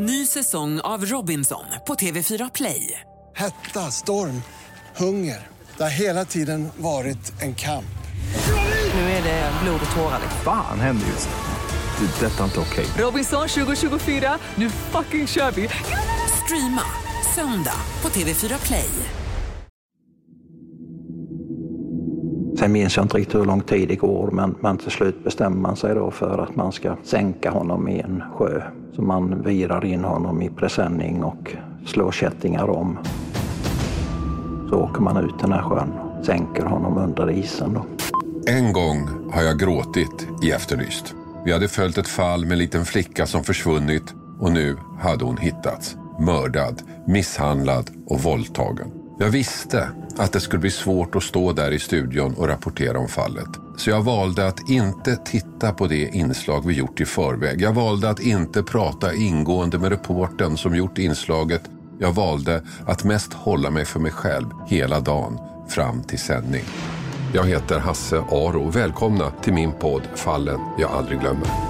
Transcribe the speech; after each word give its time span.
Ny 0.00 0.26
säsong 0.26 0.80
av 0.80 1.04
Robinson 1.04 1.64
på 1.86 1.94
TV4 1.94 2.50
Play. 2.54 3.00
Hetta, 3.34 3.80
storm, 3.80 4.42
hunger. 4.96 5.46
Det 5.76 5.82
har 5.82 5.90
hela 5.90 6.24
tiden 6.24 6.68
varit 6.76 7.42
en 7.42 7.54
kamp. 7.54 7.98
Nu 8.94 9.00
är 9.00 9.22
det 9.22 9.52
blod 9.62 9.80
och 9.90 9.96
tårar. 9.96 10.20
Fan 10.44 10.80
händer 10.80 11.06
just 11.06 11.28
nu. 11.28 12.06
Det. 12.06 12.26
Detta 12.26 12.40
är 12.40 12.44
inte 12.44 12.60
okej. 12.60 12.86
Robinson 13.04 13.48
2024, 13.48 14.38
nu 14.54 14.70
fucking 14.70 15.26
kör 15.26 15.50
vi! 15.50 15.68
Streama 16.44 16.82
söndag 17.34 17.80
på 18.00 18.08
TV4 18.08 18.66
Play. 18.66 18.90
Sen 22.58 22.72
minns 22.72 22.96
jag 22.96 23.04
inte 23.04 23.16
riktigt 23.16 23.34
hur 23.34 23.44
lång 23.44 23.60
tid 23.60 23.88
det 23.88 23.96
går, 23.96 24.30
men, 24.30 24.54
men 24.60 24.78
till 24.78 24.90
slut 24.90 25.24
bestämmer 25.24 25.56
man 25.56 25.76
sig 25.76 25.94
då 25.94 26.10
för 26.10 26.38
att 26.38 26.56
man 26.56 26.72
ska 26.72 26.96
sänka 27.02 27.50
honom 27.50 27.88
i 27.88 28.00
en 28.00 28.22
sjö. 28.32 28.62
Så 28.98 29.02
man 29.02 29.42
virar 29.42 29.84
in 29.84 30.04
honom 30.04 30.42
i 30.42 30.50
presenning 30.50 31.24
och 31.24 31.52
slår 31.86 32.12
kättingar 32.12 32.70
om. 32.70 32.98
Så 34.68 34.76
åker 34.76 35.00
man 35.00 35.24
ut 35.24 35.38
den 35.40 35.52
här 35.52 35.62
sjön 35.62 35.92
och 35.92 36.26
sänker 36.26 36.62
honom 36.62 36.98
under 36.98 37.30
isen. 37.30 37.74
Då. 37.74 37.86
En 38.46 38.72
gång 38.72 39.08
har 39.32 39.42
jag 39.42 39.58
gråtit 39.58 40.28
i 40.42 40.50
Efterlyst. 40.50 41.14
Vi 41.44 41.52
hade 41.52 41.68
följt 41.68 41.98
ett 41.98 42.08
fall 42.08 42.40
med 42.40 42.52
en 42.52 42.58
liten 42.58 42.84
flicka 42.84 43.26
som 43.26 43.44
försvunnit 43.44 44.14
och 44.40 44.52
nu 44.52 44.76
hade 45.00 45.24
hon 45.24 45.36
hittats. 45.36 45.96
Mördad, 46.20 46.82
misshandlad 47.06 47.90
och 48.06 48.20
våldtagen. 48.20 48.86
Jag 49.18 49.28
visste 49.28 49.88
att 50.16 50.32
det 50.32 50.40
skulle 50.40 50.60
bli 50.60 50.70
svårt 50.70 51.16
att 51.16 51.22
stå 51.22 51.52
där 51.52 51.70
i 51.70 51.78
studion 51.78 52.34
och 52.34 52.48
rapportera 52.48 52.98
om 52.98 53.08
fallet. 53.08 53.67
Så 53.78 53.90
jag 53.90 54.02
valde 54.02 54.46
att 54.46 54.68
inte 54.70 55.16
titta 55.16 55.72
på 55.72 55.86
det 55.86 56.08
inslag 56.14 56.66
vi 56.66 56.74
gjort 56.74 57.00
i 57.00 57.04
förväg. 57.04 57.60
Jag 57.60 57.72
valde 57.72 58.10
att 58.10 58.20
inte 58.20 58.62
prata 58.62 59.14
ingående 59.14 59.78
med 59.78 59.90
reporten 59.90 60.56
som 60.56 60.76
gjort 60.76 60.98
inslaget. 60.98 61.62
Jag 61.98 62.12
valde 62.12 62.62
att 62.86 63.04
mest 63.04 63.32
hålla 63.32 63.70
mig 63.70 63.84
för 63.84 64.00
mig 64.00 64.12
själv 64.12 64.46
hela 64.66 65.00
dagen 65.00 65.38
fram 65.68 66.02
till 66.02 66.18
sändning. 66.18 66.64
Jag 67.34 67.44
heter 67.44 67.78
Hasse 67.78 68.18
Aro. 68.18 68.70
Välkomna 68.70 69.30
till 69.30 69.52
min 69.52 69.72
podd 69.72 70.02
Fallen 70.14 70.60
jag 70.78 70.90
aldrig 70.90 71.20
glömmer. 71.20 71.67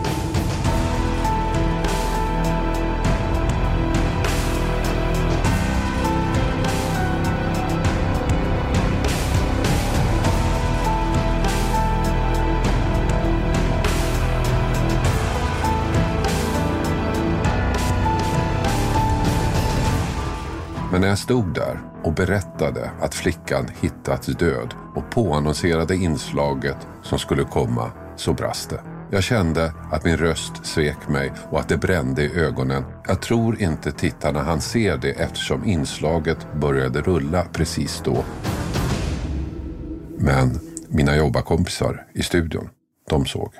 När 21.08 21.12
jag 21.12 21.18
stod 21.18 21.54
där 21.54 21.80
och 22.04 22.12
berättade 22.12 22.90
att 23.00 23.14
flickan 23.14 23.68
hittats 23.80 24.26
död 24.26 24.74
och 24.94 25.10
påannonserade 25.10 25.96
inslaget 25.96 26.76
som 27.02 27.18
skulle 27.18 27.44
komma 27.44 27.90
så 28.16 28.32
brast 28.32 28.70
det. 28.70 28.80
Jag 29.10 29.22
kände 29.22 29.72
att 29.92 30.04
min 30.04 30.16
röst 30.16 30.66
svek 30.66 31.08
mig 31.08 31.32
och 31.50 31.60
att 31.60 31.68
det 31.68 31.76
brände 31.76 32.22
i 32.22 32.40
ögonen. 32.40 32.84
Jag 33.06 33.22
tror 33.22 33.62
inte 33.62 33.92
tittarna 33.92 34.42
han 34.42 34.60
se 34.60 34.96
det 34.96 35.10
eftersom 35.10 35.64
inslaget 35.64 36.46
började 36.60 37.00
rulla 37.00 37.44
precis 37.52 38.02
då. 38.04 38.24
Men 40.18 40.60
mina 40.88 41.16
jobbarkompisar 41.16 42.06
i 42.14 42.22
studion, 42.22 42.68
de 43.10 43.26
såg. 43.26 43.52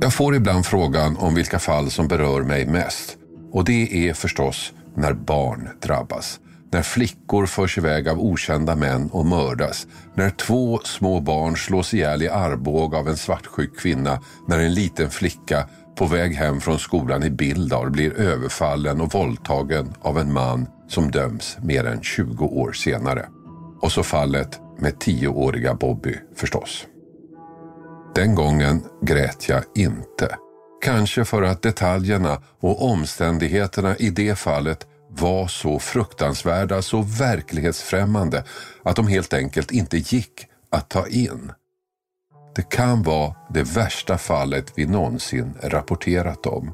Jag 0.00 0.14
får 0.14 0.34
ibland 0.34 0.66
frågan 0.66 1.16
om 1.16 1.34
vilka 1.34 1.58
fall 1.58 1.90
som 1.90 2.08
berör 2.08 2.42
mig 2.42 2.66
mest. 2.66 3.16
Och 3.52 3.64
det 3.64 4.08
är 4.08 4.14
förstås 4.14 4.72
när 4.96 5.12
barn 5.12 5.68
drabbas. 5.82 6.40
När 6.72 6.82
flickor 6.82 7.46
förs 7.46 7.78
iväg 7.78 8.08
av 8.08 8.20
okända 8.20 8.76
män 8.76 9.08
och 9.12 9.26
mördas. 9.26 9.86
När 10.14 10.30
två 10.30 10.80
små 10.84 11.20
barn 11.20 11.56
slås 11.56 11.94
ihjäl 11.94 12.22
i 12.22 12.28
Arboga 12.28 12.98
av 12.98 13.08
en 13.08 13.16
svartsjuk 13.16 13.78
kvinna. 13.78 14.20
När 14.48 14.58
en 14.58 14.74
liten 14.74 15.10
flicka 15.10 15.68
på 15.96 16.06
väg 16.06 16.34
hem 16.34 16.60
från 16.60 16.78
skolan 16.78 17.22
i 17.22 17.30
Bildar 17.30 17.90
blir 17.90 18.20
överfallen 18.20 19.00
och 19.00 19.14
våldtagen 19.14 19.94
av 20.00 20.18
en 20.18 20.32
man 20.32 20.66
som 20.88 21.10
döms 21.10 21.56
mer 21.62 21.84
än 21.84 22.02
20 22.02 22.44
år 22.44 22.72
senare. 22.72 23.28
Och 23.80 23.92
så 23.92 24.02
fallet 24.02 24.60
med 24.78 25.00
tioåriga 25.00 25.74
Bobby 25.74 26.18
förstås. 26.36 26.86
Den 28.14 28.34
gången 28.34 28.82
grät 29.02 29.48
jag 29.48 29.62
inte. 29.74 30.36
Kanske 30.82 31.24
för 31.24 31.42
att 31.42 31.62
detaljerna 31.62 32.42
och 32.60 32.90
omständigheterna 32.90 33.96
i 33.96 34.10
det 34.10 34.38
fallet 34.38 34.86
var 35.20 35.46
så 35.46 35.78
fruktansvärda, 35.78 36.82
så 36.82 37.02
verklighetsfrämmande 37.02 38.44
att 38.82 38.96
de 38.96 39.06
helt 39.06 39.34
enkelt 39.34 39.70
inte 39.70 39.96
gick 39.96 40.46
att 40.70 40.88
ta 40.90 41.06
in. 41.06 41.52
Det 42.56 42.70
kan 42.70 43.02
vara 43.02 43.34
det 43.50 43.62
värsta 43.62 44.18
fallet 44.18 44.72
vi 44.74 44.86
någonsin 44.86 45.54
rapporterat 45.62 46.46
om. 46.46 46.72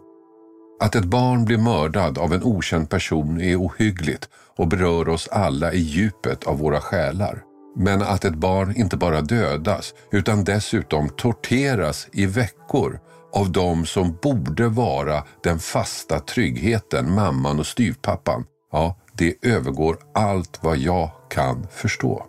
Att 0.80 0.94
ett 0.94 1.04
barn 1.04 1.44
blir 1.44 1.58
mördad 1.58 2.18
av 2.18 2.32
en 2.32 2.42
okänd 2.42 2.90
person 2.90 3.40
är 3.40 3.56
ohyggligt 3.56 4.28
och 4.56 4.68
berör 4.68 5.08
oss 5.08 5.28
alla 5.28 5.72
i 5.72 5.78
djupet 5.78 6.44
av 6.44 6.58
våra 6.58 6.80
själar. 6.80 7.42
Men 7.76 8.02
att 8.02 8.24
ett 8.24 8.34
barn 8.34 8.76
inte 8.76 8.96
bara 8.96 9.20
dödas 9.20 9.94
utan 10.12 10.44
dessutom 10.44 11.08
torteras 11.08 12.08
i 12.12 12.26
veckor 12.26 13.00
av 13.32 13.52
de 13.52 13.86
som 13.86 14.18
borde 14.22 14.68
vara 14.68 15.24
den 15.42 15.58
fasta 15.58 16.20
tryggheten, 16.20 17.14
mamman 17.14 17.58
och 17.58 17.66
styvpappan, 17.66 18.44
ja, 18.72 18.96
det 19.12 19.34
övergår 19.42 19.98
allt 20.14 20.58
vad 20.62 20.76
jag 20.76 21.10
kan 21.30 21.66
förstå. 21.70 22.26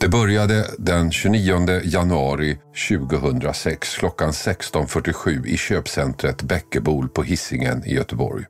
Det 0.00 0.08
började 0.08 0.66
den 0.78 1.12
29 1.12 1.80
januari 1.84 2.58
2006 2.88 3.96
klockan 3.96 4.30
16.47 4.30 5.46
i 5.46 5.56
köpcentret 5.56 6.42
Bäckebol 6.42 7.08
på 7.08 7.22
Hisingen 7.22 7.84
i 7.86 7.94
Göteborg. 7.94 8.44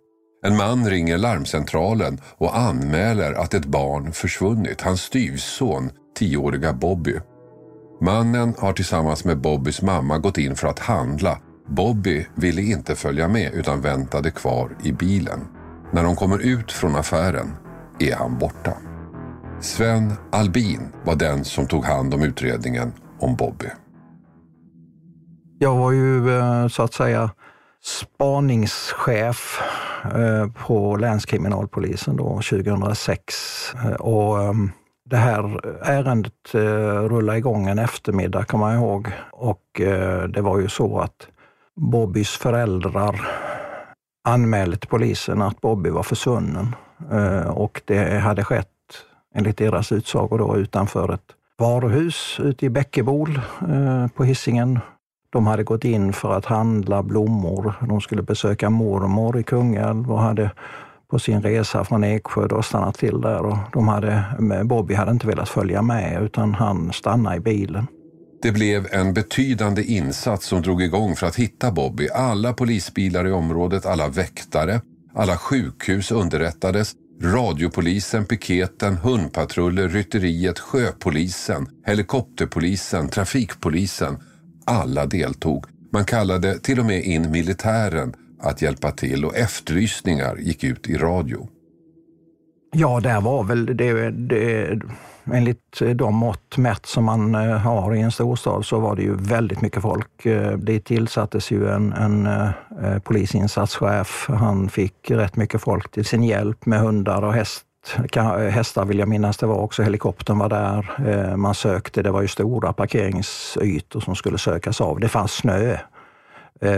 En 0.46 0.56
man 0.56 0.90
ringer 0.90 1.18
larmcentralen 1.18 2.20
och 2.24 2.58
anmäler 2.58 3.32
att 3.32 3.54
ett 3.54 3.64
barn 3.64 4.12
försvunnit, 4.12 4.80
hans 4.80 5.02
styvson, 5.02 5.90
tioåriga 6.18 6.72
Bobby. 6.72 7.16
Mannen 8.02 8.54
har 8.58 8.72
tillsammans 8.72 9.24
med 9.24 9.40
Bobbys 9.40 9.82
mamma 9.82 10.18
gått 10.18 10.38
in 10.38 10.56
för 10.56 10.68
att 10.68 10.78
handla. 10.78 11.38
Bobby 11.66 12.26
ville 12.34 12.62
inte 12.62 12.94
följa 12.94 13.28
med 13.28 13.54
utan 13.54 13.80
väntade 13.80 14.30
kvar 14.30 14.76
i 14.82 14.92
bilen. 14.92 15.40
När 15.92 16.04
de 16.04 16.16
kommer 16.16 16.38
ut 16.38 16.72
från 16.72 16.96
affären 16.96 17.56
är 17.98 18.14
han 18.14 18.38
borta. 18.38 18.72
Sven 19.60 20.12
Albin 20.32 20.92
var 21.04 21.16
den 21.16 21.44
som 21.44 21.66
tog 21.66 21.84
hand 21.84 22.14
om 22.14 22.22
utredningen 22.22 22.92
om 23.18 23.36
Bobby. 23.36 23.66
Jag 25.58 25.76
var 25.76 25.92
ju 25.92 26.38
eh, 26.38 26.68
så 26.68 26.82
att 26.82 26.94
säga 26.94 27.30
spaningschef 27.82 29.60
eh, 30.04 30.52
på 30.66 30.96
länskriminalpolisen 30.96 32.16
då 32.16 32.40
2006. 32.50 33.74
Eh, 33.74 33.92
och 33.92 34.42
ehm, 34.42 34.70
det 35.10 35.16
här 35.16 35.60
ärendet 35.82 36.54
eh, 36.54 36.60
rullade 37.08 37.38
igång 37.38 37.68
en 37.68 37.78
eftermiddag, 37.78 38.44
kan 38.44 38.60
man 38.60 38.74
ihåg. 38.74 39.08
Och 39.30 39.80
eh, 39.80 40.22
det 40.22 40.40
var 40.40 40.58
ju 40.58 40.68
så 40.68 40.98
att 40.98 41.28
Bobbys 41.76 42.30
föräldrar 42.30 43.28
anmälde 44.28 44.76
till 44.76 44.88
polisen 44.88 45.42
att 45.42 45.60
Bobby 45.60 45.90
var 45.90 46.02
försvunnen. 46.02 46.74
Eh, 47.12 47.48
och 47.48 47.82
det 47.84 48.18
hade 48.18 48.44
skett, 48.44 48.66
enligt 49.34 49.56
deras 49.56 49.92
utsago, 49.92 50.36
då, 50.38 50.56
utanför 50.56 51.12
ett 51.14 51.34
varuhus 51.58 52.40
ute 52.40 52.66
i 52.66 52.70
Bäckebol 52.70 53.40
på 54.14 54.24
Hisingen. 54.24 54.78
De 55.30 55.46
hade 55.46 55.62
gått 55.62 55.84
in 55.84 56.12
för 56.12 56.32
att 56.32 56.44
handla 56.44 57.02
blommor. 57.02 57.74
De 57.88 58.00
skulle 58.00 58.22
besöka 58.22 58.70
mormor 58.70 59.38
i 59.38 59.42
Kungälv 59.42 60.12
och 60.12 60.20
hade 60.20 60.50
på 61.10 61.18
sin 61.18 61.42
resa 61.42 61.84
från 61.84 62.04
Eksjö 62.04 62.46
då 62.48 62.62
stannat 62.62 62.98
till 62.98 63.20
där. 63.20 63.40
Och 63.40 63.58
de 63.72 63.88
hade, 63.88 64.24
Bobby 64.64 64.94
hade 64.94 65.10
inte 65.10 65.26
velat 65.26 65.48
följa 65.48 65.82
med 65.82 66.22
utan 66.22 66.54
han 66.54 66.92
stannade 66.92 67.36
i 67.36 67.40
bilen. 67.40 67.86
Det 68.42 68.52
blev 68.52 68.86
en 68.90 69.14
betydande 69.14 69.82
insats 69.82 70.46
som 70.46 70.62
drog 70.62 70.82
igång 70.82 71.16
för 71.16 71.26
att 71.26 71.36
hitta 71.36 71.70
Bobby. 71.70 72.08
Alla 72.08 72.52
polisbilar 72.52 73.26
i 73.26 73.32
området, 73.32 73.86
alla 73.86 74.08
väktare, 74.08 74.80
alla 75.14 75.36
sjukhus 75.36 76.10
underrättades. 76.10 76.92
Radiopolisen, 77.22 78.24
piketen, 78.24 78.96
hundpatruller, 78.96 79.88
rytteriet, 79.88 80.58
sjöpolisen, 80.58 81.66
helikopterpolisen, 81.86 83.08
trafikpolisen 83.08 84.18
alla 84.70 85.06
deltog. 85.06 85.64
Man 85.92 86.04
kallade 86.04 86.58
till 86.58 86.80
och 86.80 86.86
med 86.86 87.04
in 87.04 87.30
militären 87.30 88.14
att 88.40 88.62
hjälpa 88.62 88.90
till 88.90 89.24
och 89.24 89.36
efterlysningar 89.36 90.36
gick 90.36 90.64
ut 90.64 90.88
i 90.88 90.96
radio. 90.96 91.48
Ja, 92.72 93.00
där 93.00 93.20
var 93.20 93.44
väl 93.44 93.76
det, 93.76 94.10
det 94.10 94.80
enligt 95.32 95.82
de 95.94 96.14
mått 96.14 96.56
mätt 96.56 96.86
som 96.86 97.04
man 97.04 97.34
eh, 97.34 97.56
har 97.56 97.94
i 97.94 98.00
en 98.00 98.12
storstad 98.12 98.66
så 98.66 98.80
var 98.80 98.96
det 98.96 99.02
ju 99.02 99.16
väldigt 99.16 99.60
mycket 99.60 99.82
folk. 99.82 100.26
Eh, 100.26 100.52
det 100.52 100.80
tillsattes 100.80 101.50
ju 101.50 101.68
en, 101.68 101.92
en 101.92 102.26
eh, 102.26 102.98
polisinsatschef. 103.04 104.26
Han 104.28 104.68
fick 104.68 105.10
rätt 105.10 105.36
mycket 105.36 105.60
folk 105.60 105.90
till 105.90 106.04
sin 106.04 106.22
hjälp 106.22 106.66
med 106.66 106.80
hundar 106.80 107.22
och 107.22 107.34
häst 107.34 107.64
hästar 108.50 108.84
vill 108.84 108.98
jag 108.98 109.08
minnas 109.08 109.36
det 109.36 109.46
var 109.46 109.58
också. 109.58 109.82
Helikoptern 109.82 110.38
var 110.38 110.48
där. 110.48 111.36
Man 111.36 111.54
sökte, 111.54 112.02
det 112.02 112.10
var 112.10 112.22
ju 112.22 112.28
stora 112.28 112.72
parkeringsytor 112.72 114.00
som 114.00 114.14
skulle 114.16 114.38
sökas 114.38 114.80
av. 114.80 115.00
Det 115.00 115.08
fanns 115.08 115.32
snö, 115.32 115.78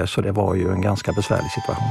så 0.06 0.20
det 0.20 0.32
var 0.32 0.54
ju 0.54 0.72
en 0.72 0.80
ganska 0.80 1.12
besvärlig 1.12 1.50
situation. 1.50 1.88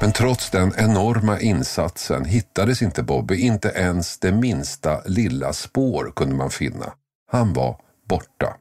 Men 0.00 0.12
trots 0.12 0.50
den 0.50 0.72
enorma 0.78 1.40
insatsen 1.40 2.24
hittades 2.24 2.82
inte 2.82 3.02
Bobby, 3.02 3.36
inte 3.36 3.68
ens 3.68 4.18
det 4.18 4.32
minsta 4.32 5.00
lilla 5.06 5.52
spår 5.52 6.12
kunde 6.16 6.34
man 6.34 6.50
finna. 6.50 6.92
Han 7.32 7.52
var 7.52 7.76
borta. 8.08 8.56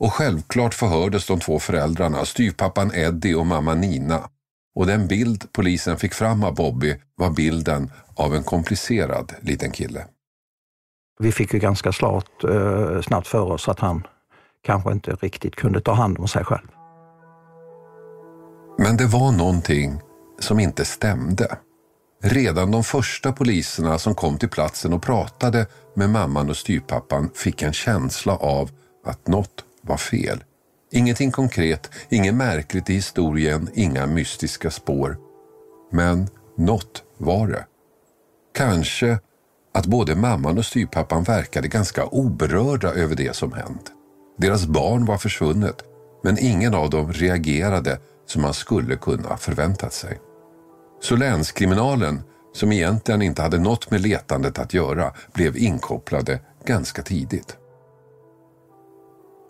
Och 0.00 0.12
självklart 0.12 0.74
förhördes 0.74 1.26
de 1.26 1.40
två 1.40 1.58
föräldrarna, 1.58 2.24
styvpappan 2.24 2.90
Eddie 2.94 3.34
och 3.34 3.46
mamma 3.46 3.74
Nina. 3.74 4.28
Och 4.74 4.86
den 4.86 5.08
bild 5.08 5.52
polisen 5.52 5.96
fick 5.96 6.14
fram 6.14 6.44
av 6.44 6.54
Bobby 6.54 6.96
var 7.14 7.30
bilden 7.30 7.90
av 8.14 8.34
en 8.34 8.44
komplicerad 8.44 9.34
liten 9.40 9.70
kille. 9.70 10.06
Vi 11.18 11.32
fick 11.32 11.54
ju 11.54 11.58
ganska 11.60 11.92
snart, 11.92 12.44
eh, 12.44 13.00
snabbt 13.00 13.26
för 13.26 13.52
oss 13.52 13.68
att 13.68 13.80
han 13.80 14.06
kanske 14.62 14.92
inte 14.92 15.10
riktigt 15.10 15.56
kunde 15.56 15.80
ta 15.80 15.92
hand 15.92 16.18
om 16.18 16.28
sig 16.28 16.44
själv. 16.44 16.68
Men 18.78 18.96
det 18.96 19.06
var 19.06 19.32
någonting 19.32 20.00
som 20.38 20.60
inte 20.60 20.84
stämde. 20.84 21.58
Redan 22.22 22.70
de 22.70 22.84
första 22.84 23.32
poliserna 23.32 23.98
som 23.98 24.14
kom 24.14 24.38
till 24.38 24.48
platsen 24.48 24.92
och 24.92 25.02
pratade 25.02 25.66
med 25.94 26.10
mamman 26.10 26.50
och 26.50 26.56
styrpappan 26.56 27.30
fick 27.34 27.62
en 27.62 27.72
känsla 27.72 28.36
av 28.36 28.70
att 29.04 29.26
något 29.26 29.64
var 29.82 29.96
fel. 29.96 30.44
Ingenting 30.92 31.30
konkret, 31.30 31.90
inget 32.08 32.34
märkligt 32.34 32.90
i 32.90 32.94
historien, 32.94 33.70
inga 33.74 34.06
mystiska 34.06 34.70
spår. 34.70 35.16
Men 35.92 36.28
något 36.56 37.02
var 37.18 37.46
det. 37.46 37.66
Kanske 38.54 39.18
att 39.74 39.86
både 39.86 40.14
mamman 40.14 40.58
och 40.58 40.66
styrpappan 40.66 41.22
verkade 41.22 41.68
ganska 41.68 42.06
oberörda 42.06 42.92
över 42.92 43.16
det 43.16 43.36
som 43.36 43.52
hänt. 43.52 43.92
Deras 44.38 44.66
barn 44.66 45.04
var 45.04 45.18
försvunnet, 45.18 45.82
men 46.22 46.38
ingen 46.38 46.74
av 46.74 46.90
dem 46.90 47.12
reagerade 47.12 47.98
som 48.26 48.42
man 48.42 48.54
skulle 48.54 48.96
kunna 48.96 49.36
förväntat 49.36 49.92
sig. 49.92 50.18
Så 51.00 51.16
länskriminalen, 51.16 52.22
som 52.52 52.72
egentligen 52.72 53.22
inte 53.22 53.42
hade 53.42 53.58
något 53.58 53.90
med 53.90 54.00
letandet 54.00 54.58
att 54.58 54.74
göra, 54.74 55.12
blev 55.32 55.56
inkopplade 55.56 56.40
ganska 56.64 57.02
tidigt. 57.02 57.56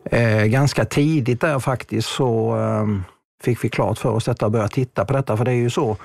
Eh, 0.05 0.45
ganska 0.45 0.85
tidigt 0.85 1.41
där 1.41 1.59
faktiskt 1.59 2.09
så 2.09 2.57
eh, 2.57 2.87
fick 3.43 3.65
vi 3.65 3.69
klart 3.69 3.99
för 3.99 4.11
oss 4.11 4.25
detta 4.25 4.47
och 4.47 4.53
började 4.53 4.75
titta 4.75 5.05
på 5.05 5.13
detta. 5.13 5.37
För 5.37 5.45
det 5.45 5.51
är 5.51 5.55
ju 5.55 5.71
så 5.71 5.97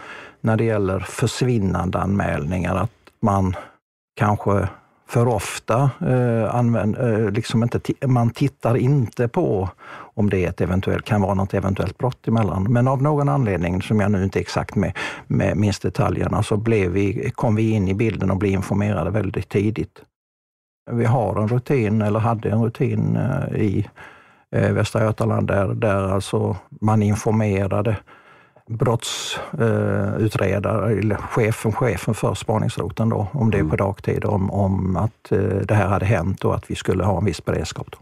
när 0.42 0.58
det 0.58 0.64
gäller 0.64 1.00
försvinnande 1.00 2.00
anmälningar 2.00 2.76
att 2.76 2.92
man 3.22 3.56
kanske 4.16 4.68
för 5.14 5.28
ofta. 5.28 5.92
Eh, 6.02 6.56
använd, 6.56 6.98
eh, 6.98 7.32
liksom 7.32 7.64
inte, 7.64 8.08
man 8.08 8.30
tittar 8.30 8.78
inte 8.78 9.28
på 9.28 9.70
om 10.16 10.30
det 10.30 10.46
ett 10.46 10.62
eventuellt, 10.62 11.06
kan 11.06 11.22
vara 11.22 11.34
något 11.34 11.54
eventuellt 11.54 11.98
brott 11.98 12.28
emellan. 12.28 12.64
Men 12.64 12.88
av 12.88 13.02
någon 13.02 13.30
anledning, 13.30 13.82
som 13.82 14.00
jag 14.00 14.12
nu 14.12 14.24
inte 14.24 14.40
exakt 14.40 14.76
med, 14.76 14.98
med 15.28 15.58
minns 15.58 15.80
detaljerna, 15.80 16.44
så 16.44 16.58
blev 16.58 16.92
vi, 16.92 17.32
kom 17.36 17.56
vi 17.56 17.72
in 17.72 17.88
i 17.88 17.94
bilden 17.94 18.32
och 18.32 18.38
blev 18.38 18.52
informerade 18.52 19.10
väldigt 19.10 19.50
tidigt. 19.50 20.02
Vi 20.92 21.06
har 21.06 21.42
en 21.42 21.48
rutin, 21.48 22.02
eller 22.02 22.20
hade 22.20 22.50
en 22.50 22.64
rutin 22.64 23.16
eh, 23.16 23.62
i 23.62 23.90
eh, 24.52 24.72
Västra 24.72 25.04
Götaland 25.04 25.48
där, 25.48 25.68
där 25.74 26.14
alltså 26.14 26.58
man 26.82 27.04
informerade 27.04 27.98
brottsutredare, 28.70 30.92
eh, 30.92 31.00
eller 31.00 31.16
chefen, 31.16 31.72
chefen 31.72 32.14
för 32.14 32.34
spaningsroten 32.34 33.10
då, 33.10 33.28
om 33.32 33.52
det 33.52 33.58
mm. 33.58 33.70
på 33.70 33.76
dagtid, 33.76 34.26
om, 34.26 34.52
om 34.52 34.96
att 34.96 35.32
eh, 35.32 35.40
det 35.40 35.76
här 35.76 35.88
hade 35.88 36.06
hänt 36.06 36.46
och 36.46 36.56
att 36.56 36.72
vi 36.72 36.76
skulle 36.76 37.04
ha 37.04 37.18
en 37.18 37.26
viss 37.26 37.46
beredskap. 37.46 37.88
Då. 37.92 37.98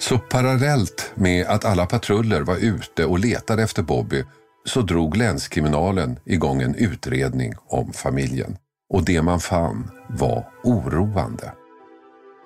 Så 0.00 0.18
parallellt 0.18 1.12
med 1.14 1.46
att 1.46 1.64
alla 1.64 1.86
patruller 1.86 2.42
var 2.42 2.56
ute 2.56 3.04
och 3.04 3.18
letade 3.18 3.62
efter 3.62 3.82
Bobby 3.82 4.24
så 4.64 4.80
drog 4.80 5.16
länskriminalen 5.16 6.18
igång 6.24 6.62
en 6.62 6.74
utredning 6.74 7.54
om 7.68 7.92
familjen. 7.92 8.56
Och 8.94 9.04
det 9.04 9.22
man 9.22 9.40
fann 9.40 9.90
var 10.08 10.44
oroande. 10.64 11.52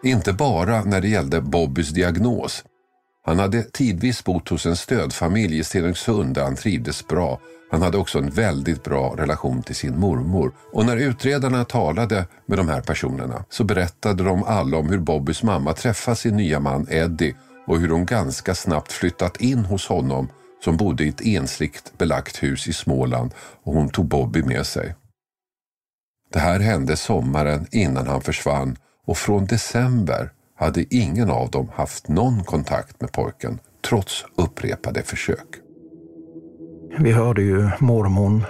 Inte 0.05 0.33
bara 0.33 0.85
när 0.85 1.01
det 1.01 1.09
gällde 1.09 1.41
Bobbys 1.41 1.89
diagnos 1.89 2.65
han 3.31 3.39
hade 3.39 3.63
tidvis 3.63 4.25
bott 4.25 4.49
hos 4.49 4.67
en 4.67 4.77
stödfamilj 4.77 5.59
i 5.59 5.65
Stenungsund 5.65 6.35
där 6.35 6.45
han 6.45 6.57
trivdes 6.57 7.07
bra. 7.07 7.41
Han 7.71 7.83
hade 7.83 7.99
också 7.99 8.19
en 8.19 8.31
väldigt 8.31 8.85
bra 8.85 9.15
relation 9.17 9.63
till 9.63 9.75
sin 9.75 9.99
mormor. 9.99 10.53
Och 10.73 10.87
när 10.87 10.97
utredarna 10.97 11.65
talade 11.65 12.27
med 12.47 12.59
de 12.59 12.69
här 12.69 12.81
personerna 12.81 13.45
så 13.49 13.65
berättade 13.65 14.25
de 14.25 14.45
alla 14.45 14.77
om 14.77 14.89
hur 14.89 14.99
Bobbys 14.99 15.43
mamma 15.43 15.73
träffat 15.73 16.19
sin 16.19 16.37
nya 16.37 16.61
man 16.61 16.87
Eddie 16.91 17.35
och 17.67 17.81
hur 17.81 17.89
hon 17.89 18.07
ganska 18.07 18.55
snabbt 18.55 18.93
flyttat 18.93 19.37
in 19.37 19.65
hos 19.65 19.87
honom 19.87 20.29
som 20.65 20.77
bodde 20.77 21.05
i 21.05 21.09
ett 21.09 21.27
ensligt 21.27 21.99
belagt 21.99 22.43
hus 22.43 22.69
i 22.69 22.73
Småland 22.73 23.35
och 23.63 23.75
hon 23.75 23.89
tog 23.89 24.07
Bobby 24.07 24.43
med 24.43 24.67
sig. 24.67 24.95
Det 26.33 26.39
här 26.39 26.61
hände 26.61 26.97
sommaren 26.97 27.67
innan 27.71 28.07
han 28.07 28.23
försvann 28.23 28.77
och 29.07 29.19
från 29.19 29.47
december 29.47 30.33
hade 30.61 30.95
ingen 30.95 31.31
av 31.31 31.51
dem 31.51 31.69
haft 31.75 32.09
någon 32.09 32.45
kontakt 32.45 33.01
med 33.01 33.13
pojken 33.13 33.59
trots 33.89 34.25
upprepade 34.37 35.03
försök. 35.03 35.47
Vi 36.99 37.13
hörde 37.13 37.43
ju 37.43 37.71
mormon, 37.79 38.45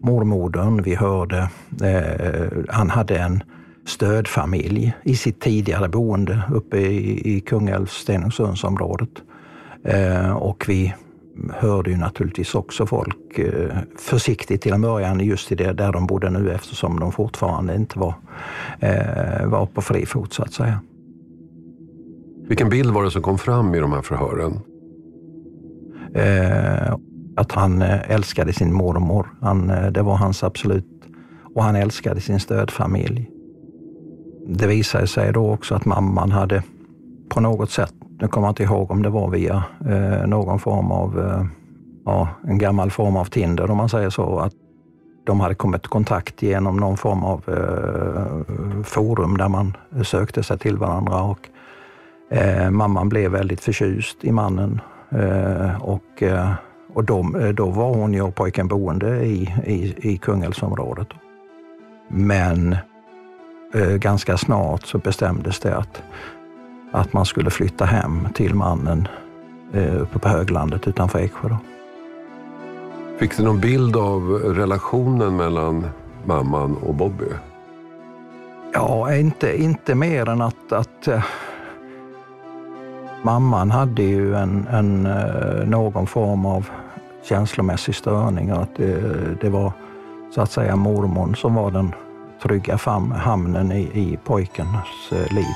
mormodern, 0.00 0.82
vi 0.82 0.94
hörde, 0.94 1.48
eh, 1.82 2.52
han 2.68 2.90
hade 2.90 3.18
en 3.18 3.42
stödfamilj 3.86 4.92
i 5.02 5.16
sitt 5.16 5.40
tidigare 5.40 5.88
boende 5.88 6.42
uppe 6.52 6.78
i, 6.78 7.36
i 7.36 7.40
Kungälvs 7.40 7.92
Stenungsundsområdet. 7.92 9.10
Eh, 9.84 10.30
och 10.30 10.64
vi 10.68 10.94
hörde 11.52 11.90
ju 11.90 11.96
naturligtvis 11.96 12.54
också 12.54 12.86
folk 12.86 13.38
eh, 13.38 13.76
försiktigt 13.98 14.62
till 14.62 14.72
en 14.72 14.82
början 14.82 15.20
just 15.20 15.52
i 15.52 15.54
det 15.54 15.72
där 15.72 15.92
de 15.92 16.06
bodde 16.06 16.30
nu 16.30 16.52
eftersom 16.52 17.00
de 17.00 17.12
fortfarande 17.12 17.74
inte 17.74 17.98
var, 17.98 18.14
eh, 18.80 19.46
var 19.46 19.66
på 19.66 19.82
fri 19.82 20.06
fot 20.06 20.32
så 20.32 20.42
att 20.42 20.52
säga. 20.52 20.80
Vilken 22.50 22.68
bild 22.68 22.90
var 22.90 23.04
det 23.04 23.10
som 23.10 23.22
kom 23.22 23.38
fram 23.38 23.74
i 23.74 23.78
de 23.78 23.92
här 23.92 24.02
förhören? 24.02 24.60
Eh, 26.14 26.96
att 27.36 27.52
han 27.52 27.82
eh, 27.82 28.10
älskade 28.10 28.52
sin 28.52 28.74
mormor. 28.74 29.28
Han, 29.40 29.70
eh, 29.70 29.86
det 29.86 30.02
var 30.02 30.16
hans 30.16 30.44
absolut... 30.44 30.86
Och 31.54 31.64
han 31.64 31.76
älskade 31.76 32.20
sin 32.20 32.40
stödfamilj. 32.40 33.30
Det 34.46 34.66
visade 34.66 35.06
sig 35.06 35.32
då 35.32 35.50
också 35.50 35.74
att 35.74 35.84
mamman 35.84 36.32
hade 36.32 36.62
på 37.28 37.40
något 37.40 37.70
sätt, 37.70 37.94
nu 38.20 38.28
kommer 38.28 38.46
jag 38.46 38.52
inte 38.52 38.62
ihåg 38.62 38.90
om 38.90 39.02
det 39.02 39.10
var 39.10 39.30
via 39.30 39.64
eh, 39.88 40.26
någon 40.26 40.58
form 40.58 40.90
av, 40.90 41.18
eh, 41.18 41.44
ja, 42.04 42.28
en 42.42 42.58
gammal 42.58 42.90
form 42.90 43.16
av 43.16 43.24
Tinder 43.24 43.70
om 43.70 43.76
man 43.76 43.88
säger 43.88 44.10
så, 44.10 44.38
att 44.38 44.52
de 45.26 45.40
hade 45.40 45.54
kommit 45.54 45.84
i 45.84 45.88
kontakt 45.88 46.42
genom 46.42 46.76
någon 46.76 46.96
form 46.96 47.24
av 47.24 47.42
eh, 47.48 48.82
forum 48.84 49.36
där 49.36 49.48
man 49.48 49.76
sökte 50.04 50.42
sig 50.42 50.58
till 50.58 50.76
varandra 50.76 51.22
och 51.22 51.48
Eh, 52.30 52.70
mamman 52.70 53.08
blev 53.08 53.30
väldigt 53.30 53.60
förtjust 53.60 54.24
i 54.24 54.32
mannen 54.32 54.80
eh, 55.10 55.82
och, 55.82 56.22
eh, 56.22 56.52
och 56.94 57.04
de, 57.04 57.36
eh, 57.36 57.48
då 57.48 57.70
var 57.70 57.94
hon 57.94 58.14
ju 58.14 58.22
och 58.22 58.34
pojken 58.34 58.68
boende 58.68 59.24
i, 59.24 59.54
i, 59.66 59.94
i 60.12 60.16
Kungälvsområdet. 60.16 61.08
Men 62.08 62.76
eh, 63.74 63.96
ganska 63.96 64.36
snart 64.36 64.86
så 64.86 64.98
bestämdes 64.98 65.60
det 65.60 65.76
att, 65.76 66.02
att 66.92 67.12
man 67.12 67.26
skulle 67.26 67.50
flytta 67.50 67.84
hem 67.84 68.28
till 68.34 68.54
mannen 68.54 69.08
eh, 69.72 70.02
uppe 70.02 70.18
på 70.18 70.28
höglandet 70.28 70.88
utanför 70.88 71.18
Eksjö. 71.18 71.48
Då. 71.48 71.58
Fick 73.18 73.36
du 73.36 73.42
någon 73.42 73.60
bild 73.60 73.96
av 73.96 74.30
relationen 74.32 75.36
mellan 75.36 75.86
mamman 76.24 76.76
och 76.76 76.94
Bobby? 76.94 77.24
Ja, 78.72 79.14
inte, 79.14 79.62
inte 79.62 79.94
mer 79.94 80.28
än 80.28 80.40
att, 80.42 80.72
att 80.72 81.08
Mamman 83.22 83.70
hade 83.70 84.02
ju 84.02 84.34
en, 84.34 84.66
en, 84.66 85.06
eh, 85.06 85.66
någon 85.66 86.06
form 86.06 86.46
av 86.46 86.68
känslomässig 87.28 87.94
störning 87.94 88.50
att 88.50 88.76
det, 88.76 89.34
det 89.40 89.50
var 89.50 89.72
så 90.34 90.40
att 90.40 90.52
säga 90.52 90.76
mormon 90.76 91.36
som 91.36 91.54
var 91.54 91.70
den 91.70 91.94
trygga 92.42 92.78
fam, 92.78 93.10
hamnen 93.10 93.72
i, 93.72 93.82
i 93.82 94.18
pojkens 94.24 95.12
eh, 95.12 95.34
liv. 95.34 95.54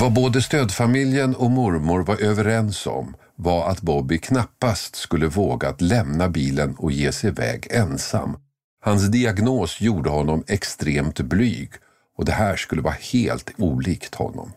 Vad 0.00 0.12
både 0.12 0.42
stödfamiljen 0.42 1.34
och 1.34 1.50
mormor 1.50 2.00
var 2.00 2.22
överens 2.22 2.86
om 2.86 3.14
var 3.36 3.70
att 3.70 3.82
Bobby 3.82 4.18
knappast 4.18 4.96
skulle 4.96 5.26
vågat 5.26 5.80
lämna 5.80 6.28
bilen 6.28 6.74
och 6.78 6.92
ge 6.92 7.12
sig 7.12 7.30
iväg 7.30 7.66
ensam 7.70 8.36
Hans 8.80 9.08
diagnos 9.10 9.80
gjorde 9.80 10.10
honom 10.10 10.44
extremt 10.46 11.20
blyg 11.20 11.70
och 12.16 12.24
det 12.24 12.32
här 12.32 12.56
skulle 12.56 12.82
vara 12.82 12.94
helt 13.12 13.50
olikt 13.58 14.14
honom. 14.14 14.52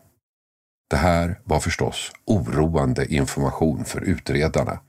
Det 0.91 0.97
här 0.97 1.39
var 1.43 1.59
förstås 1.59 2.11
oroande 2.25 3.13
information 3.13 3.85
för 3.85 4.01
utredarna. 4.01 4.79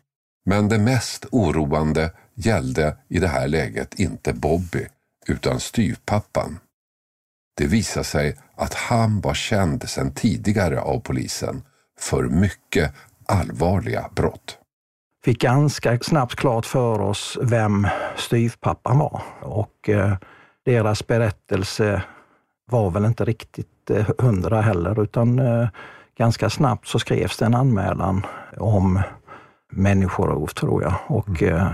Men 0.44 0.68
det 0.68 0.78
mest 0.78 1.26
oroande 1.30 2.12
gällde 2.34 2.96
i 3.08 3.18
det 3.18 3.28
här 3.28 3.48
läget 3.48 3.94
inte 3.94 4.32
Bobby 4.32 4.86
utan 5.26 5.60
styvpappan. 5.60 6.58
Det 7.56 7.66
visade 7.66 8.04
sig 8.04 8.38
att 8.56 8.74
han 8.74 9.20
var 9.20 9.34
känd 9.34 9.88
sedan 9.88 10.14
tidigare 10.14 10.80
av 10.80 11.00
polisen 11.00 11.62
för 11.98 12.22
mycket 12.22 12.94
allvarliga 13.26 14.10
brott. 14.14 14.58
Fick 15.24 15.40
ganska 15.40 15.98
snabbt 15.98 16.34
klart 16.34 16.66
för 16.66 17.00
oss 17.00 17.38
vem 17.42 17.88
styvpappan 18.16 18.98
var 18.98 19.22
och 19.40 19.88
eh, 19.88 20.16
deras 20.64 21.06
berättelse 21.06 22.02
var 22.70 22.90
väl 22.90 23.04
inte 23.04 23.24
riktigt 23.24 23.90
eh, 23.90 24.06
hundra 24.18 24.60
heller 24.60 25.02
utan 25.02 25.38
eh, 25.38 25.68
ganska 26.18 26.50
snabbt 26.50 26.86
så 26.86 26.98
skrevs 26.98 27.36
det 27.36 27.44
en 27.44 27.54
anmälan 27.54 28.26
om 28.56 29.00
människorov 29.72 30.46
tror 30.46 30.82
jag 30.82 30.94
och 31.06 31.42
mm. 31.42 31.54
eh, 31.54 31.72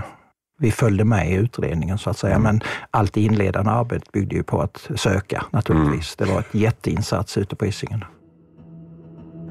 vi 0.59 0.71
följde 0.71 1.05
med 1.05 1.31
i 1.31 1.33
utredningen 1.33 1.97
så 1.97 2.09
att 2.09 2.17
säga. 2.17 2.35
Mm. 2.35 2.43
Men 2.43 2.61
allt 2.91 3.17
inledande 3.17 3.71
arbete 3.71 4.05
byggde 4.13 4.35
ju 4.35 4.43
på 4.43 4.61
att 4.61 4.89
söka 4.95 5.45
naturligtvis. 5.51 6.15
Mm. 6.19 6.27
Det 6.27 6.33
var 6.33 6.39
ett 6.39 6.55
jätteinsats 6.55 7.37
ute 7.37 7.55
på 7.55 7.65
Hisingen. 7.65 8.03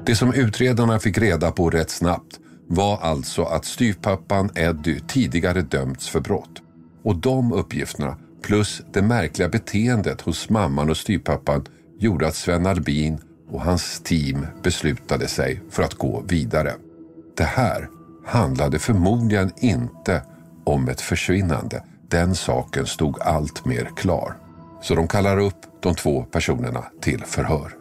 Det 0.05 0.15
som 0.15 0.33
utredarna 0.33 0.99
fick 0.99 1.17
reda 1.17 1.51
på 1.51 1.69
rätt 1.69 1.89
snabbt 1.89 2.39
var 2.67 2.97
alltså 2.97 3.43
att 3.43 3.65
styvpappan 3.65 4.49
Eddie 4.55 4.99
tidigare 5.07 5.61
dömts 5.61 6.09
för 6.09 6.19
brott. 6.19 6.61
Och 7.03 7.15
de 7.15 7.53
uppgifterna, 7.53 8.17
plus 8.41 8.81
det 8.91 9.01
märkliga 9.01 9.49
beteendet 9.49 10.21
hos 10.21 10.49
mamman 10.49 10.89
och 10.89 10.97
styvpappan, 10.97 11.65
gjorde 11.99 12.27
att 12.27 12.35
Sven 12.35 12.65
Albin 12.65 13.21
och 13.51 13.61
hans 13.61 14.01
team 14.03 14.47
beslutade 14.63 15.27
sig 15.27 15.61
för 15.69 15.83
att 15.83 15.93
gå 15.93 16.23
vidare. 16.27 16.73
Det 17.37 17.43
här 17.43 17.89
handlade 18.25 18.79
förmodligen 18.79 19.51
inte 19.57 20.21
om 20.63 20.89
ett 20.89 21.01
försvinnande. 21.01 21.83
Den 22.07 22.35
saken 22.35 22.85
stod 22.85 23.21
allt 23.21 23.65
mer 23.65 23.89
klar. 23.95 24.33
Så 24.81 24.95
de 24.95 25.07
kallar 25.07 25.37
upp 25.37 25.55
de 25.79 25.95
två 25.95 26.23
personerna 26.23 26.83
till 27.01 27.23
förhör. 27.25 27.71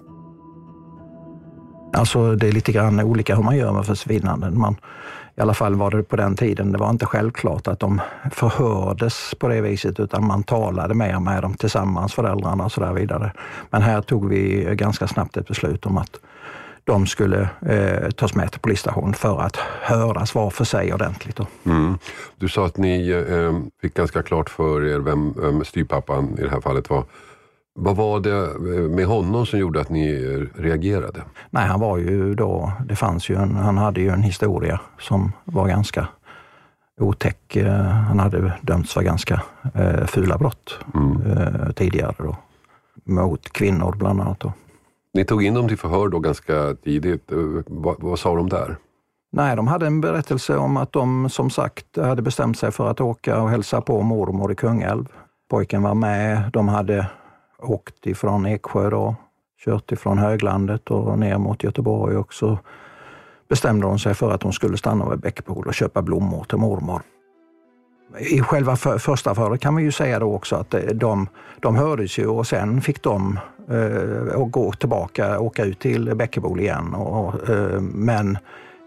Alltså 1.92 2.34
det 2.34 2.48
är 2.48 2.52
lite 2.52 2.72
grann 2.72 3.00
olika 3.00 3.36
hur 3.36 3.42
man 3.42 3.56
gör 3.56 3.72
med 3.72 3.86
försvinnanden. 3.86 4.58
Man, 4.58 4.76
i 5.38 5.40
alla 5.40 5.54
fall 5.54 5.74
var 5.74 5.90
det 5.90 6.02
på 6.02 6.16
den 6.16 6.36
tiden, 6.36 6.72
det 6.72 6.78
var 6.78 6.90
inte 6.90 7.06
självklart 7.06 7.68
att 7.68 7.80
de 7.80 8.00
förhördes 8.32 9.34
på 9.38 9.48
det 9.48 9.60
viset 9.60 10.00
utan 10.00 10.26
man 10.26 10.42
talade 10.42 10.94
mer 10.94 11.20
med 11.20 11.42
dem 11.42 11.54
tillsammans, 11.54 12.14
föräldrarna 12.14 12.64
och 12.64 12.72
så 12.72 12.80
där 12.80 12.92
vidare. 12.92 13.32
Men 13.70 13.82
här 13.82 14.02
tog 14.02 14.28
vi 14.28 14.68
ganska 14.74 15.08
snabbt 15.08 15.36
ett 15.36 15.48
beslut 15.48 15.86
om 15.86 15.98
att 15.98 16.16
de 16.84 17.06
skulle 17.06 17.48
eh, 17.66 18.10
tas 18.10 18.34
med 18.34 18.50
till 18.50 18.60
polisstationen 18.60 19.14
för 19.14 19.40
att 19.40 19.56
höras 19.82 20.34
var 20.34 20.50
för 20.50 20.64
sig 20.64 20.94
ordentligt. 20.94 21.38
Mm. 21.64 21.98
Du 22.36 22.48
sa 22.48 22.66
att 22.66 22.76
ni 22.76 23.10
eh, 23.10 23.58
fick 23.80 23.94
ganska 23.94 24.22
klart 24.22 24.50
för 24.50 24.86
er 24.86 24.98
vem, 24.98 25.34
vem 25.36 25.64
styrpappan 25.64 26.38
i 26.38 26.42
det 26.42 26.50
här 26.50 26.60
fallet 26.60 26.90
var. 26.90 27.04
Vad 27.80 27.96
var 27.96 28.20
det 28.20 28.44
eh, 28.44 28.90
med 28.90 29.06
honom 29.06 29.46
som 29.46 29.58
gjorde 29.58 29.80
att 29.80 29.88
ni 29.88 30.08
eh, 30.10 30.60
reagerade? 30.60 31.22
Nej, 31.50 31.66
han 31.66 31.80
var 31.80 31.98
ju 31.98 32.34
då, 32.34 32.72
det 32.88 32.96
fanns 32.96 33.30
ju 33.30 33.36
en, 33.36 33.56
han 33.56 33.78
hade 33.78 34.00
ju 34.00 34.08
en 34.08 34.22
historia 34.22 34.80
som 34.98 35.32
var 35.44 35.68
ganska 35.68 36.08
otäck. 37.00 37.56
Eh, 37.56 37.72
han 37.82 38.18
hade 38.18 38.52
dömts 38.62 38.94
för 38.94 39.02
ganska 39.02 39.42
eh, 39.74 40.06
fula 40.06 40.38
brott 40.38 40.78
mm. 40.94 41.22
eh, 41.22 41.70
tidigare 41.72 42.14
då. 42.18 42.36
Mot 43.04 43.52
kvinnor 43.52 43.94
bland 43.98 44.20
annat. 44.20 44.40
Då. 44.40 44.52
Ni 45.14 45.24
tog 45.24 45.44
in 45.44 45.54
dem 45.54 45.68
till 45.68 45.78
förhör 45.78 46.08
då 46.08 46.18
ganska 46.18 46.74
tidigt. 46.84 47.32
Vad, 47.66 47.96
vad 47.98 48.18
sa 48.18 48.36
de 48.36 48.48
där? 48.48 48.76
Nej, 49.32 49.56
de 49.56 49.66
hade 49.66 49.86
en 49.86 50.00
berättelse 50.00 50.56
om 50.56 50.76
att 50.76 50.92
de 50.92 51.30
som 51.30 51.50
sagt 51.50 51.96
hade 51.96 52.22
bestämt 52.22 52.58
sig 52.58 52.72
för 52.72 52.90
att 52.90 53.00
åka 53.00 53.42
och 53.42 53.50
hälsa 53.50 53.80
på 53.80 54.02
mormor 54.02 54.52
i 54.52 54.54
Kungälv. 54.54 55.04
Pojken 55.50 55.82
var 55.82 55.94
med. 55.94 56.50
De 56.52 56.68
hade 56.68 57.06
åkt 57.62 58.06
ifrån 58.06 58.46
Eksjö 58.46 58.90
då, 58.90 59.16
kört 59.64 59.92
ifrån 59.92 60.18
höglandet 60.18 60.90
och 60.90 61.18
ner 61.18 61.38
mot 61.38 61.62
Göteborg 61.62 62.16
och 62.16 62.34
så 62.34 62.58
bestämde 63.48 63.86
hon 63.86 63.98
sig 63.98 64.14
för 64.14 64.30
att 64.30 64.42
hon 64.42 64.52
skulle 64.52 64.76
stanna 64.76 65.10
vid 65.10 65.20
Bäckebol 65.20 65.66
och 65.66 65.74
köpa 65.74 66.02
blommor 66.02 66.44
till 66.44 66.58
mormor. 66.58 67.02
I 68.18 68.40
själva 68.40 68.76
för, 68.76 68.98
första 68.98 69.34
förhöret 69.34 69.60
kan 69.60 69.74
man 69.74 69.82
ju 69.82 69.92
säga 69.92 70.18
då 70.18 70.34
också 70.34 70.56
att 70.56 70.74
eh, 70.74 70.80
de, 70.80 71.28
de 71.60 71.76
hördes 71.76 72.18
ju 72.18 72.26
och 72.26 72.46
sen 72.46 72.80
fick 72.80 73.02
de 73.02 73.38
eh, 73.70 74.46
gå 74.46 74.72
tillbaka, 74.72 75.40
åka 75.40 75.64
ut 75.64 75.78
till 75.78 76.14
Bäckebol 76.14 76.60
igen. 76.60 76.94
Och, 76.94 77.48
eh, 77.48 77.80
men 77.80 78.38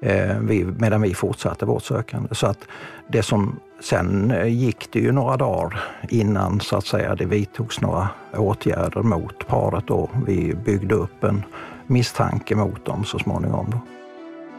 Eh, 0.02 0.40
vi, 0.40 0.66
medan 0.66 1.02
vi 1.02 1.14
fortsatte 1.14 1.66
vårt 1.66 1.84
sökande. 1.84 2.36
Så 2.36 2.48
att 2.48 2.60
det 3.08 3.24
som 3.24 3.60
sen 3.80 4.32
eh, 4.32 4.48
gick 4.48 4.92
det 4.92 5.00
ju 5.00 5.12
några 5.12 5.38
dagar 5.38 5.84
innan 6.10 6.60
så 6.60 6.78
att 6.78 6.86
säga 6.86 7.16
det 7.16 7.26
vidtogs 7.26 7.82
några 7.82 8.10
åtgärder 8.34 9.04
mot 9.04 9.48
paret. 9.48 9.84
Då. 9.88 10.10
Vi 10.26 10.56
byggde 10.56 10.96
upp 10.96 11.24
en 11.24 11.44
misstanke 11.88 12.56
mot 12.56 12.86
dem 12.86 13.04
så 13.04 13.20
småningom. 13.20 13.70
Då. 13.72 13.80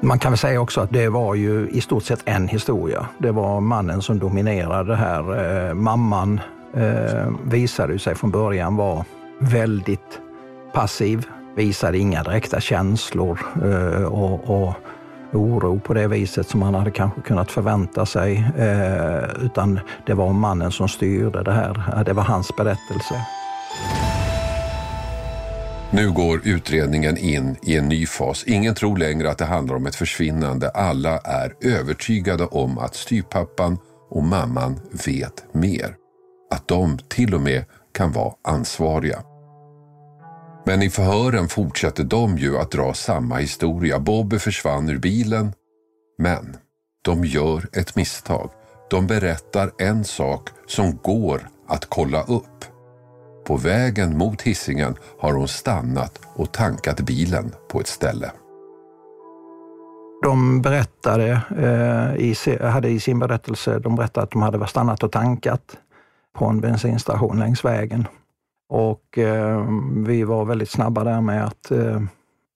Man 0.01 0.19
kan 0.19 0.33
väl 0.33 0.39
säga 0.39 0.61
också 0.61 0.81
att 0.81 0.91
det 0.91 1.09
var 1.09 1.35
ju 1.35 1.69
i 1.69 1.81
stort 1.81 2.05
sett 2.05 2.23
en 2.25 2.49
historia. 2.49 3.07
Det 3.19 3.31
var 3.31 3.61
mannen 3.61 4.03
som 4.03 4.19
dominerade 4.19 4.91
det 4.91 4.97
här. 4.97 5.69
Eh, 5.69 5.75
mamman 5.75 6.41
eh, 6.75 7.29
visade 7.45 7.99
sig 7.99 8.15
från 8.15 8.31
början 8.31 8.77
vara 8.77 9.05
väldigt 9.39 10.21
passiv, 10.73 11.27
visade 11.57 11.99
inga 11.99 12.23
direkta 12.23 12.61
känslor 12.61 13.39
eh, 13.65 14.05
och, 14.05 14.65
och 14.65 14.75
oro 15.33 15.81
på 15.81 15.95
det 15.95 16.09
viset 16.09 16.49
som 16.49 16.61
man 16.61 16.75
hade 16.75 16.91
kanske 16.91 17.21
kunnat 17.21 17.51
förvänta 17.51 18.07
sig. 18.07 18.45
Eh, 18.59 19.45
utan 19.45 19.81
det 20.07 20.15
var 20.15 20.33
mannen 20.33 20.73
som 20.73 20.89
styrde 20.89 21.43
det 21.43 21.53
här. 21.53 21.93
Eh, 21.97 22.05
det 22.05 22.13
var 22.13 22.23
hans 22.23 22.57
berättelse. 22.57 23.27
Nu 25.91 26.11
går 26.13 26.41
utredningen 26.45 27.17
in 27.17 27.57
i 27.63 27.77
en 27.77 27.89
ny 27.89 28.07
fas. 28.07 28.45
Ingen 28.47 28.75
tror 28.75 28.97
längre 28.97 29.31
att 29.31 29.39
det 29.39 29.45
handlar 29.45 29.77
om 29.77 29.87
ett 29.87 29.95
försvinnande. 29.95 30.71
Alla 30.71 31.19
är 31.19 31.55
övertygade 31.61 32.45
om 32.45 32.79
att 32.79 32.95
styrpappan 32.95 33.79
och 34.11 34.23
mamman 34.23 34.81
vet 35.07 35.55
mer. 35.55 35.95
Att 36.51 36.69
de 36.69 36.99
till 37.09 37.35
och 37.35 37.41
med 37.41 37.65
kan 37.95 38.13
vara 38.13 38.33
ansvariga. 38.45 39.19
Men 40.65 40.83
i 40.83 40.91
förhören 40.91 41.49
fortsätter 41.49 42.05
de 42.05 42.39
ju 42.39 42.59
att 42.59 42.71
dra 42.71 42.95
samma 42.95 43.37
historia. 43.37 43.99
Bobby 43.99 44.39
försvann 44.39 44.89
ur 44.89 44.99
bilen. 44.99 45.53
Men 46.19 46.57
de 47.05 47.25
gör 47.25 47.69
ett 47.73 47.97
misstag. 47.97 48.51
De 48.91 49.07
berättar 49.07 49.71
en 49.79 50.05
sak 50.05 50.49
som 50.67 50.99
går 51.03 51.49
att 51.69 51.85
kolla 51.89 52.23
upp. 52.23 52.65
På 53.47 53.57
vägen 53.57 54.19
mot 54.19 54.43
hissingen 54.43 54.97
har 55.19 55.33
hon 55.33 55.49
stannat 55.49 56.21
och 56.35 56.53
tankat 56.53 57.01
bilen 57.01 57.55
på 57.69 57.81
ett 57.81 57.87
ställe. 57.87 58.33
De 60.23 60.63
berättade, 60.63 61.41
eh, 61.59 62.25
i, 62.25 62.35
hade 62.61 62.89
i 62.89 63.01
sin 63.01 63.19
berättelse, 63.19 63.79
de 63.79 63.97
berättade 63.97 64.25
att 64.25 64.31
de 64.31 64.43
hade 64.43 64.67
stannat 64.67 65.03
och 65.03 65.13
tankat 65.13 65.77
på 66.39 66.47
en 66.47 66.61
bensinstation 66.61 67.39
längs 67.39 67.65
vägen. 67.65 68.07
Och 68.75 69.19
eh, 69.19 69.67
vi 70.07 70.25
var 70.25 70.45
väldigt 70.45 70.71
snabba 70.71 71.05
där 71.05 71.21
med 71.21 71.45
att 71.45 71.71
eh, 71.71 72.03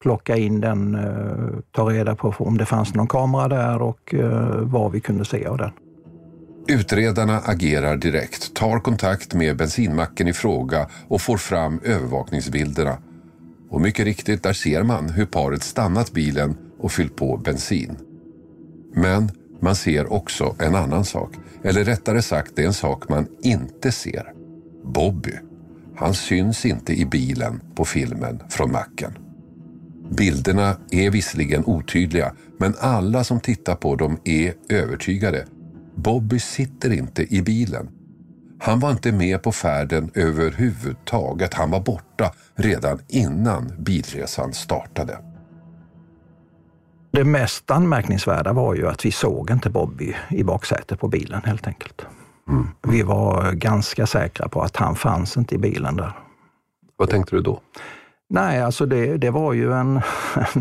plocka 0.02 0.36
in 0.36 0.60
den, 0.60 0.94
eh, 0.94 1.60
ta 1.70 1.90
reda 1.90 2.14
på 2.14 2.34
om 2.38 2.58
det 2.58 2.66
fanns 2.66 2.94
någon 2.94 3.06
kamera 3.06 3.48
där 3.48 3.82
och 3.82 4.14
eh, 4.14 4.60
vad 4.60 4.92
vi 4.92 5.00
kunde 5.00 5.24
se 5.24 5.46
av 5.46 5.58
den. 5.58 5.70
Utredarna 6.68 7.38
agerar 7.38 7.96
direkt, 7.96 8.54
tar 8.54 8.78
kontakt 8.78 9.34
med 9.34 9.56
bensinmacken 9.56 10.28
i 10.28 10.32
fråga 10.32 10.86
och 11.08 11.20
får 11.20 11.36
fram 11.36 11.80
övervakningsbilderna. 11.84 12.98
Och 13.70 13.80
mycket 13.80 14.04
riktigt, 14.04 14.42
där 14.42 14.52
ser 14.52 14.82
man 14.82 15.08
hur 15.08 15.26
paret 15.26 15.62
stannat 15.62 16.12
bilen 16.12 16.56
och 16.80 16.92
fyllt 16.92 17.16
på 17.16 17.36
bensin. 17.36 17.96
Men 18.94 19.30
man 19.60 19.76
ser 19.76 20.12
också 20.12 20.54
en 20.58 20.74
annan 20.74 21.04
sak. 21.04 21.30
Eller 21.62 21.84
rättare 21.84 22.22
sagt, 22.22 22.52
det 22.56 22.62
är 22.62 22.66
en 22.66 22.72
sak 22.72 23.08
man 23.08 23.26
inte 23.42 23.92
ser. 23.92 24.32
Bobby. 24.84 25.32
Han 25.96 26.14
syns 26.14 26.66
inte 26.66 26.92
i 26.92 27.06
bilen 27.06 27.60
på 27.74 27.84
filmen 27.84 28.42
från 28.48 28.72
macken. 28.72 29.18
Bilderna 30.10 30.76
är 30.90 31.10
visserligen 31.10 31.64
otydliga, 31.66 32.32
men 32.58 32.74
alla 32.80 33.24
som 33.24 33.40
tittar 33.40 33.74
på 33.74 33.96
dem 33.96 34.18
är 34.24 34.54
övertygade 34.68 35.46
Bobby 35.96 36.38
sitter 36.38 36.92
inte 36.92 37.34
i 37.34 37.42
bilen. 37.42 37.88
Han 38.60 38.80
var 38.80 38.90
inte 38.90 39.12
med 39.12 39.42
på 39.42 39.52
färden 39.52 40.10
överhuvudtaget. 40.14 41.54
Han 41.54 41.70
var 41.70 41.80
borta 41.80 42.32
redan 42.54 42.98
innan 43.08 43.72
bilresan 43.78 44.52
startade. 44.52 45.18
Det 47.10 47.24
mest 47.24 47.70
anmärkningsvärda 47.70 48.52
var 48.52 48.74
ju 48.74 48.88
att 48.88 49.04
vi 49.04 49.12
såg 49.12 49.50
inte 49.50 49.70
Bobby 49.70 50.14
i 50.30 50.44
baksätet 50.44 51.00
på 51.00 51.08
bilen 51.08 51.42
helt 51.44 51.66
enkelt. 51.66 52.06
Mm. 52.48 52.68
Vi 52.82 53.02
var 53.02 53.52
ganska 53.52 54.06
säkra 54.06 54.48
på 54.48 54.62
att 54.62 54.76
han 54.76 54.96
fanns 54.96 55.36
inte 55.36 55.54
i 55.54 55.58
bilen 55.58 55.96
där. 55.96 56.12
Vad 56.96 57.10
tänkte 57.10 57.36
du 57.36 57.42
då? 57.42 57.60
Nej, 58.28 58.62
alltså 58.62 58.86
det, 58.86 59.16
det 59.16 59.30
var 59.30 59.52
ju 59.52 59.72
en... 59.72 60.00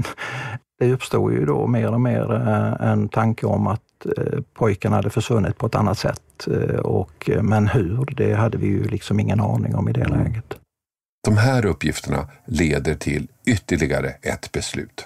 det 0.79 0.93
uppstod 0.93 1.33
ju 1.33 1.45
då 1.45 1.67
mer 1.67 1.93
och 1.93 2.01
mer 2.01 2.33
eh, 2.33 2.87
en 2.89 3.09
tanke 3.09 3.45
om 3.45 3.67
att 3.67 4.05
eh, 4.17 4.39
pojken 4.53 4.93
hade 4.93 5.09
försvunnit 5.09 5.57
på 5.57 5.65
ett 5.65 5.75
annat 5.75 5.97
sätt. 5.97 6.47
Eh, 6.47 6.79
och, 6.79 7.29
men 7.41 7.67
hur, 7.67 8.05
det 8.17 8.33
hade 8.33 8.57
vi 8.57 8.67
ju 8.67 8.83
liksom 8.83 9.19
ingen 9.19 9.39
aning 9.39 9.75
om 9.75 9.89
i 9.89 9.93
det 9.93 10.01
mm. 10.01 10.23
läget. 10.23 10.57
De 11.25 11.37
här 11.37 11.65
uppgifterna 11.65 12.27
leder 12.45 12.95
till 12.95 13.27
ytterligare 13.45 14.09
ett 14.09 14.51
beslut. 14.51 15.05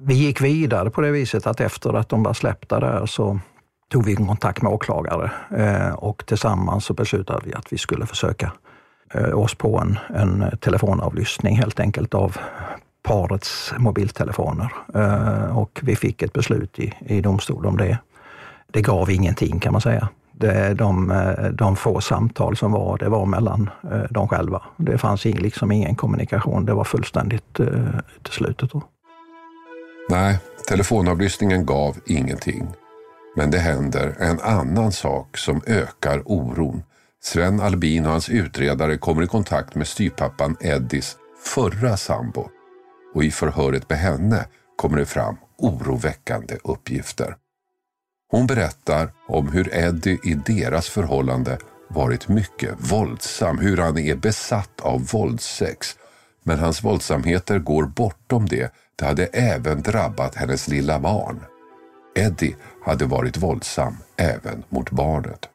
Vi 0.00 0.14
gick 0.14 0.40
vidare 0.40 0.90
på 0.90 1.00
det 1.00 1.10
viset 1.10 1.46
att 1.46 1.60
efter 1.60 1.94
att 1.94 2.08
de 2.08 2.22
var 2.22 2.34
släppta 2.34 2.80
där 2.80 3.06
så 3.06 3.40
tog 3.90 4.04
vi 4.04 4.14
kontakt 4.14 4.62
med 4.62 4.72
åklagare 4.72 5.30
eh, 5.56 5.94
och 5.94 6.26
tillsammans 6.26 6.84
så 6.84 6.94
beslutade 6.94 7.40
vi 7.44 7.54
att 7.54 7.72
vi 7.72 7.78
skulle 7.78 8.06
försöka 8.06 8.52
eh, 9.14 9.38
oss 9.38 9.54
på 9.54 9.78
en, 9.78 9.98
en 10.14 10.58
telefonavlyssning 10.60 11.56
helt 11.56 11.80
enkelt 11.80 12.14
av 12.14 12.36
parets 13.02 13.72
mobiltelefoner 13.78 14.72
eh, 14.94 15.58
och 15.58 15.80
vi 15.82 15.96
fick 15.96 16.22
ett 16.22 16.32
beslut 16.32 16.78
i, 16.78 16.94
i 17.00 17.20
domstol 17.20 17.66
om 17.66 17.76
det. 17.76 17.98
Det 18.72 18.82
gav 18.82 19.10
ingenting 19.10 19.60
kan 19.60 19.72
man 19.72 19.80
säga. 19.80 20.08
Det, 20.32 20.74
de, 20.74 21.12
de 21.52 21.76
få 21.76 22.00
samtal 22.00 22.56
som 22.56 22.72
var, 22.72 22.98
det 22.98 23.08
var 23.08 23.26
mellan 23.26 23.70
de 24.10 24.28
själva. 24.28 24.62
Det 24.76 24.98
fanns 24.98 25.24
liksom 25.24 25.72
ingen 25.72 25.94
kommunikation. 25.94 26.66
Det 26.66 26.74
var 26.74 26.84
fullständigt 26.84 27.60
uteslutet. 28.20 28.70
Nej, 30.08 30.38
telefonavlyssningen 30.68 31.66
gav 31.66 31.96
ingenting. 32.06 32.66
Men 33.36 33.50
det 33.50 33.58
händer 33.58 34.16
en 34.18 34.40
annan 34.40 34.92
sak 34.92 35.36
som 35.36 35.62
ökar 35.66 36.22
oron. 36.24 36.82
Sven 37.22 37.60
Albin 37.60 38.06
och 38.06 38.12
hans 38.12 38.28
utredare 38.28 38.96
kommer 38.96 39.22
i 39.22 39.26
kontakt 39.26 39.74
med 39.74 39.88
styrpappan 39.88 40.56
Eddies 40.60 41.16
förra 41.44 41.96
sambo 41.96 42.48
och 43.14 43.24
i 43.24 43.30
förhöret 43.30 43.90
med 43.90 43.98
henne 43.98 44.46
kommer 44.76 44.98
det 44.98 45.06
fram 45.06 45.36
oroväckande 45.58 46.56
uppgifter. 46.64 47.36
Hon 48.30 48.46
berättar 48.46 49.12
om 49.28 49.48
hur 49.48 49.74
Eddie 49.74 50.18
i 50.24 50.34
deras 50.34 50.88
förhållande 50.88 51.58
varit 51.88 52.28
mycket 52.28 52.74
våldsam, 52.78 53.58
hur 53.58 53.76
han 53.76 53.98
är 53.98 54.16
besatt 54.16 54.80
av 54.80 55.06
våldsex. 55.06 55.96
Men 56.42 56.58
hans 56.58 56.84
våldsamheter 56.84 57.58
går 57.58 57.84
bortom 57.84 58.46
det. 58.48 58.72
Det 58.96 59.04
hade 59.04 59.26
även 59.26 59.82
drabbat 59.82 60.34
hennes 60.34 60.68
lilla 60.68 61.00
barn. 61.00 61.40
Eddie 62.20 62.56
hade 62.84 63.06
varit 63.06 63.36
våldsam 63.36 63.96
även 64.16 64.64
mot 64.68 64.90
barnet. 64.90 65.48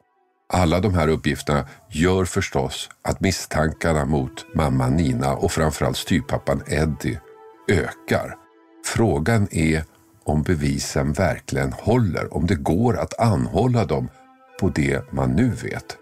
Alla 0.52 0.80
de 0.80 0.94
här 0.94 1.08
uppgifterna 1.08 1.68
gör 1.90 2.24
förstås 2.24 2.88
att 3.02 3.20
misstankarna 3.20 4.04
mot 4.04 4.54
mamma 4.54 4.88
Nina 4.88 5.34
och 5.34 5.52
framförallt 5.52 5.96
styrpappan 5.96 6.62
Eddie 6.66 7.20
ökar. 7.70 8.34
Frågan 8.84 9.48
är 9.50 9.84
om 10.24 10.42
bevisen 10.42 11.12
verkligen 11.12 11.72
håller, 11.72 12.34
om 12.34 12.46
det 12.46 12.54
går 12.54 12.96
att 12.98 13.20
anhålla 13.20 13.84
dem 13.84 14.08
på 14.60 14.68
det 14.68 15.12
man 15.12 15.30
nu 15.30 15.48
vet. 15.48 15.96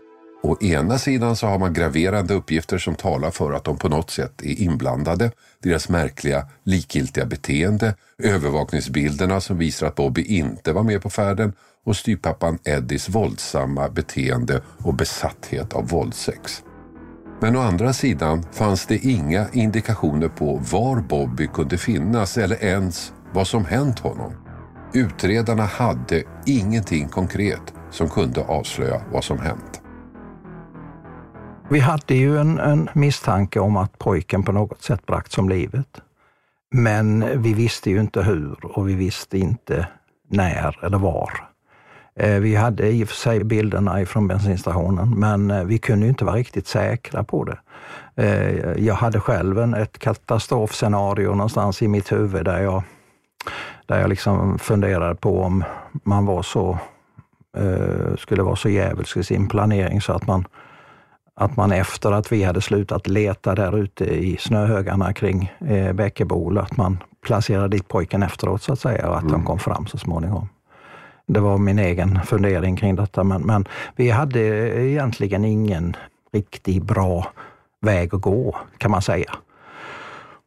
Å 0.45 0.57
ena 0.61 0.99
sidan 0.99 1.37
så 1.37 1.47
har 1.47 1.59
man 1.59 1.73
graverande 1.73 2.35
uppgifter 2.35 2.79
som 2.79 2.95
talar 2.95 3.31
för 3.31 3.53
att 3.53 3.65
de 3.65 3.77
på 3.79 3.89
något 3.89 4.11
sätt 4.11 4.43
är 4.43 4.61
inblandade. 4.61 5.31
Deras 5.63 5.89
märkliga 5.89 6.47
likgiltiga 6.63 7.25
beteende, 7.27 7.95
övervakningsbilderna 8.19 9.41
som 9.41 9.59
visar 9.59 9.87
att 9.87 9.95
Bobby 9.95 10.23
inte 10.23 10.73
var 10.73 10.83
med 10.83 11.03
på 11.03 11.11
färden 11.11 11.53
och 11.85 11.97
styrpappan 11.97 12.59
Eddies 12.65 13.09
våldsamma 13.09 13.89
beteende 13.89 14.63
och 14.79 14.95
besatthet 14.95 15.73
av 15.73 15.89
våldsex. 15.89 16.63
Men 17.41 17.57
å 17.57 17.61
andra 17.61 17.93
sidan 17.93 18.47
fanns 18.53 18.87
det 18.87 18.99
inga 18.99 19.47
indikationer 19.53 20.29
på 20.29 20.57
var 20.71 21.01
Bobby 21.01 21.47
kunde 21.47 21.79
finnas 21.79 22.39
eller 22.39 22.65
ens 22.65 23.13
vad 23.33 23.47
som 23.47 23.65
hänt 23.65 23.99
honom. 23.99 24.33
Utredarna 24.93 25.65
hade 25.65 26.23
ingenting 26.47 27.09
konkret 27.09 27.73
som 27.91 28.09
kunde 28.09 28.41
avslöja 28.41 29.03
vad 29.13 29.25
som 29.25 29.39
hänt. 29.39 29.84
Vi 31.69 31.81
hade 31.81 32.15
ju 32.15 32.39
en, 32.39 32.59
en 32.59 32.89
misstanke 32.93 33.61
om 33.61 33.77
att 33.77 33.99
pojken 33.99 34.43
på 34.43 34.53
något 34.53 34.83
sätt 34.83 35.07
bragts 35.07 35.39
om 35.39 35.49
livet. 35.49 36.01
Men 36.71 37.43
vi 37.43 37.55
visste 37.55 37.91
ju 37.91 38.01
inte 38.01 38.23
hur 38.23 38.57
och 38.63 38.89
vi 38.89 38.95
visste 38.95 39.39
inte 39.39 39.89
när 40.29 40.85
eller 40.85 40.99
var. 40.99 41.31
Eh, 42.17 42.41
vi 42.41 42.55
hade 42.55 42.89
i 42.89 43.05
och 43.05 43.09
för 43.09 43.17
sig 43.17 43.45
bilderna 43.45 44.01
ifrån 44.01 44.29
bensinstationen, 44.29 45.11
men 45.11 45.51
eh, 45.51 45.65
vi 45.65 45.79
kunde 45.79 46.07
inte 46.07 46.25
vara 46.25 46.37
riktigt 46.37 46.67
säkra 46.67 47.25
på 47.25 47.45
det. 47.45 47.59
Eh, 48.17 48.85
jag 48.85 48.95
hade 48.95 49.21
själv 49.21 49.59
en, 49.59 49.75
ett 49.75 49.99
katastrofscenario 49.99 51.31
någonstans 51.31 51.83
i 51.83 51.89
mitt 51.89 52.13
huvud 52.13 52.45
där 52.45 52.63
jag, 52.63 52.83
där 53.87 54.01
jag 54.01 54.09
liksom 54.09 54.59
funderade 54.59 55.15
på 55.15 55.43
om 55.43 55.65
man 55.93 56.27
var 56.27 56.43
så, 56.43 56.79
skulle 58.19 58.43
vara 58.43 58.57
så 58.57 58.69
djävulsk 58.69 59.17
i 59.17 59.25
sin 59.25 59.49
planering 59.49 60.01
så 60.01 60.13
att 60.13 60.27
man, 60.27 60.45
att 61.37 61.57
man 61.57 61.73
efter 61.73 62.13
att 62.13 62.33
vi 62.33 62.43
hade 62.43 62.61
slutat 62.61 63.07
leta 63.07 63.55
där 63.55 63.79
ute 63.79 64.05
i 64.05 64.37
snöhögarna 64.41 65.13
kring 65.13 65.53
Bäckebol, 65.95 66.59
att 66.59 66.77
man 66.77 67.03
placerade 67.27 67.69
dit 67.69 67.89
pojken 67.89 68.23
efteråt 68.23 68.63
så 68.63 68.73
att 68.73 68.81
säga 68.81 69.09
och 69.09 69.17
att 69.17 69.23
mm. 69.23 69.33
de 69.33 69.45
kom 69.45 69.59
fram 69.59 69.87
så 69.87 69.99
småningom. 69.99 70.49
Det 71.27 71.41
var 71.41 71.59
min 71.59 71.79
egen 71.79 72.21
fundering 72.25 72.77
kring 72.77 72.97
detta, 72.97 73.25
men, 73.25 73.43
men 73.43 73.69
vi 73.97 74.11
hade 74.11 74.41
egentligen 74.83 75.45
ingen 75.45 75.97
riktigt 76.33 76.83
bra 76.83 77.27
väg 77.81 78.15
att 78.15 78.21
gå, 78.21 78.57
kan 78.79 78.91
man 78.91 79.03
säga. 79.03 79.35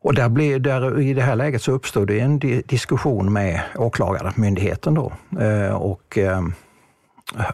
Och 0.04 0.14
där 0.14 0.30
blev, 0.30 0.62
där, 0.62 1.00
I 1.00 1.14
det 1.14 1.22
här 1.22 1.36
läget 1.36 1.62
så 1.62 1.72
uppstod 1.72 2.08
det 2.08 2.20
en 2.20 2.40
diskussion 2.66 3.34
med 3.34 3.62
åklagarmyndigheten 3.76 4.94
då. 4.94 5.12
Eh, 5.40 5.76
och 5.76 6.18
eh, 6.18 6.42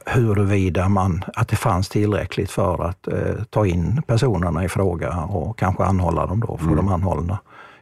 huruvida 0.05 0.89
man, 0.89 1.23
att 1.33 1.47
det 1.47 1.55
fanns 1.55 1.89
tillräckligt 1.89 2.51
för 2.51 2.83
att 2.83 3.07
eh, 3.07 3.43
ta 3.49 3.65
in 3.65 4.01
personerna 4.07 4.63
i 4.63 4.69
fråga 4.69 5.17
och 5.17 5.59
kanske 5.59 5.83
anhålla 5.83 6.25
dem 6.25 6.39
då, 6.39 6.57
få 6.57 6.63
mm. 6.63 6.75
dem 6.75 6.88
anhållna. 6.88 7.39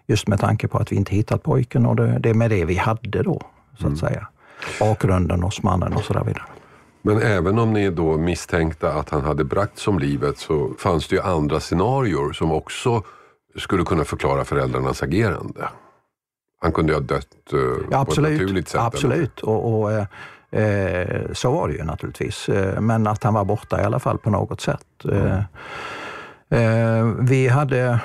Just 0.08 0.28
med 0.28 0.40
tanke 0.40 0.68
på 0.68 0.78
att 0.78 0.92
vi 0.92 0.96
inte 0.96 1.16
hittat 1.16 1.44
pojken 1.44 1.86
och 1.86 1.96
det, 1.96 2.20
det 2.20 2.30
är 2.30 2.34
med 2.34 2.50
det 2.50 2.66
vi 2.66 2.76
hade 2.76 3.24
då, 3.24 3.42
så 3.74 3.78
att 3.78 3.82
mm. 3.82 3.98
säga 3.98 4.28
bakgrunden 4.80 5.44
hos 5.44 5.64
mannen 5.64 5.94
och 5.94 6.04
så 6.04 6.14
där 6.14 6.24
vidare. 6.24 6.44
Men 7.02 7.22
även 7.22 7.60
om 7.60 7.74
ni 7.74 7.90
då 7.90 8.18
misstänkte 8.18 8.94
att 8.94 9.10
han 9.10 9.22
hade 9.22 9.44
bragts 9.44 9.88
om 9.88 10.00
livet 10.00 10.38
så 10.38 10.74
fanns 10.80 11.08
det 11.08 11.16
ju 11.16 11.22
andra 11.22 11.60
scenarier 11.60 12.34
som 12.34 12.52
också 12.52 13.04
skulle 13.58 13.84
kunna 13.84 14.04
förklara 14.04 14.46
föräldrarnas 14.46 15.04
agerande. 15.04 15.70
Han 16.62 16.72
kunde 16.72 16.94
ju 16.94 17.00
ha 17.00 17.06
dött 17.06 17.54
eh, 17.54 17.60
ja, 17.92 18.00
absolut, 18.00 18.30
på 18.30 18.34
ett 18.34 18.40
naturligt 18.40 18.68
sätt. 18.68 18.82
Absolut, 18.82 19.40
och, 19.40 19.82
och 19.82 19.92
eh, 20.52 21.00
eh, 21.02 21.32
så 21.34 21.52
var 21.52 21.68
det 21.68 21.74
ju 21.74 21.84
naturligtvis. 21.84 22.50
Eh, 22.50 22.82
men 22.82 23.08
att 23.08 23.24
han 23.24 23.34
var 23.34 23.46
borta 23.46 23.82
i 23.82 23.84
alla 23.84 24.00
fall 24.00 24.18
på 24.18 24.30
något 24.30 24.62
sätt. 24.62 25.06
Mm. 25.06 25.44
Eh, 26.50 27.06
vi 27.20 27.48
hade 27.48 28.00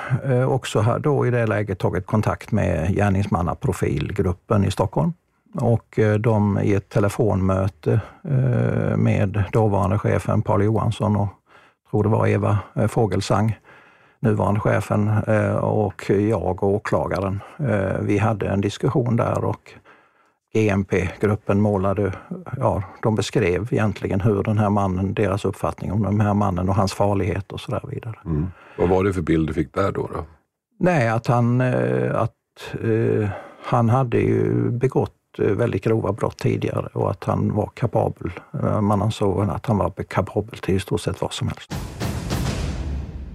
också 0.47 0.99
då 0.99 1.27
i 1.27 1.31
det 1.31 1.47
läget 1.47 1.79
tagit 1.79 2.05
kontakt 2.05 2.51
med 2.51 2.95
gärningsmannaprofilgruppen 2.95 4.63
i 4.63 4.71
Stockholm 4.71 5.13
och 5.61 5.99
eh, 5.99 6.13
de 6.13 6.59
i 6.59 6.73
ett 6.73 6.89
telefonmöte 6.89 7.99
eh, 8.23 8.97
med 8.97 9.43
dåvarande 9.51 9.99
chefen 9.99 10.41
Paul 10.41 10.63
Johansson 10.63 11.15
och 11.15 11.29
tror 11.91 12.03
det 12.03 12.09
var 12.09 12.27
Eva 12.27 12.59
eh, 12.75 12.87
Fågelsang, 12.87 13.59
nuvarande 14.19 14.59
chefen 14.59 15.09
och 15.61 16.09
jag 16.09 16.63
och 16.63 16.73
åklagaren. 16.73 17.41
Vi 17.99 18.17
hade 18.17 18.47
en 18.47 18.61
diskussion 18.61 19.15
där 19.15 19.43
och 19.43 19.73
GMP-gruppen 20.57 21.61
målade, 21.61 22.13
ja, 22.57 22.83
de 23.01 23.15
beskrev 23.15 23.67
egentligen 23.71 24.21
hur 24.21 24.43
den 24.43 24.57
här 24.57 24.69
mannen, 24.69 25.13
deras 25.13 25.45
uppfattning 25.45 25.91
om 25.91 26.03
den 26.03 26.21
här 26.21 26.33
mannen 26.33 26.69
och 26.69 26.75
hans 26.75 26.93
farlighet 26.93 27.51
och 27.51 27.59
så 27.59 27.71
där 27.71 27.83
vidare. 27.91 28.15
Mm. 28.25 28.47
Vad 28.77 28.89
var 28.89 29.03
det 29.03 29.13
för 29.13 29.21
bild 29.21 29.47
du 29.47 29.53
fick 29.53 29.73
där 29.73 29.91
då? 29.91 30.09
då? 30.13 30.25
Nej, 30.79 31.09
att 31.09 31.27
han, 31.27 31.61
att, 32.11 32.33
uh, 32.83 33.29
han 33.63 33.89
hade 33.89 34.17
ju 34.17 34.71
begått 34.71 35.13
Eh, 35.39 35.51
väldigt 35.51 35.83
grova 35.83 36.11
brott 36.11 36.37
tidigare 36.37 36.87
och 36.93 37.11
att 37.11 37.23
han 37.23 37.53
var 37.53 37.71
kapabel. 37.73 38.31
Eh, 38.63 38.81
man 38.81 39.01
ansåg 39.01 39.49
att 39.49 39.65
han 39.65 39.77
var 39.77 39.89
kapabel 39.89 40.59
till 40.59 40.75
i 40.75 40.79
stort 40.79 41.01
sett 41.01 41.21
vad 41.21 41.33
som 41.33 41.47
helst. 41.47 41.75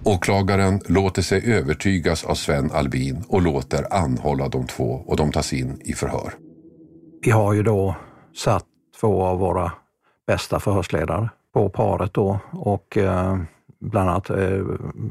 Åklagaren 0.05 0.79
låter 0.87 1.21
sig 1.21 1.53
övertygas 1.53 2.25
av 2.25 2.35
Sven 2.35 2.71
Albin 2.71 3.23
och 3.27 3.41
låter 3.41 3.93
anhålla 3.93 4.47
de 4.47 4.67
två 4.67 5.03
och 5.05 5.17
de 5.17 5.31
tas 5.31 5.53
in 5.53 5.81
i 5.85 5.93
förhör. 5.93 6.33
Vi 7.25 7.31
har 7.31 7.53
ju 7.53 7.63
då 7.63 7.95
satt 8.35 8.65
två 8.99 9.23
av 9.23 9.39
våra 9.39 9.71
bästa 10.27 10.59
förhörsledare 10.59 11.29
på 11.53 11.69
paret 11.69 12.13
då 12.13 12.39
och 12.51 12.97
eh, 12.97 13.37
bland 13.79 14.09
annat 14.09 14.29
eh, 14.29 14.63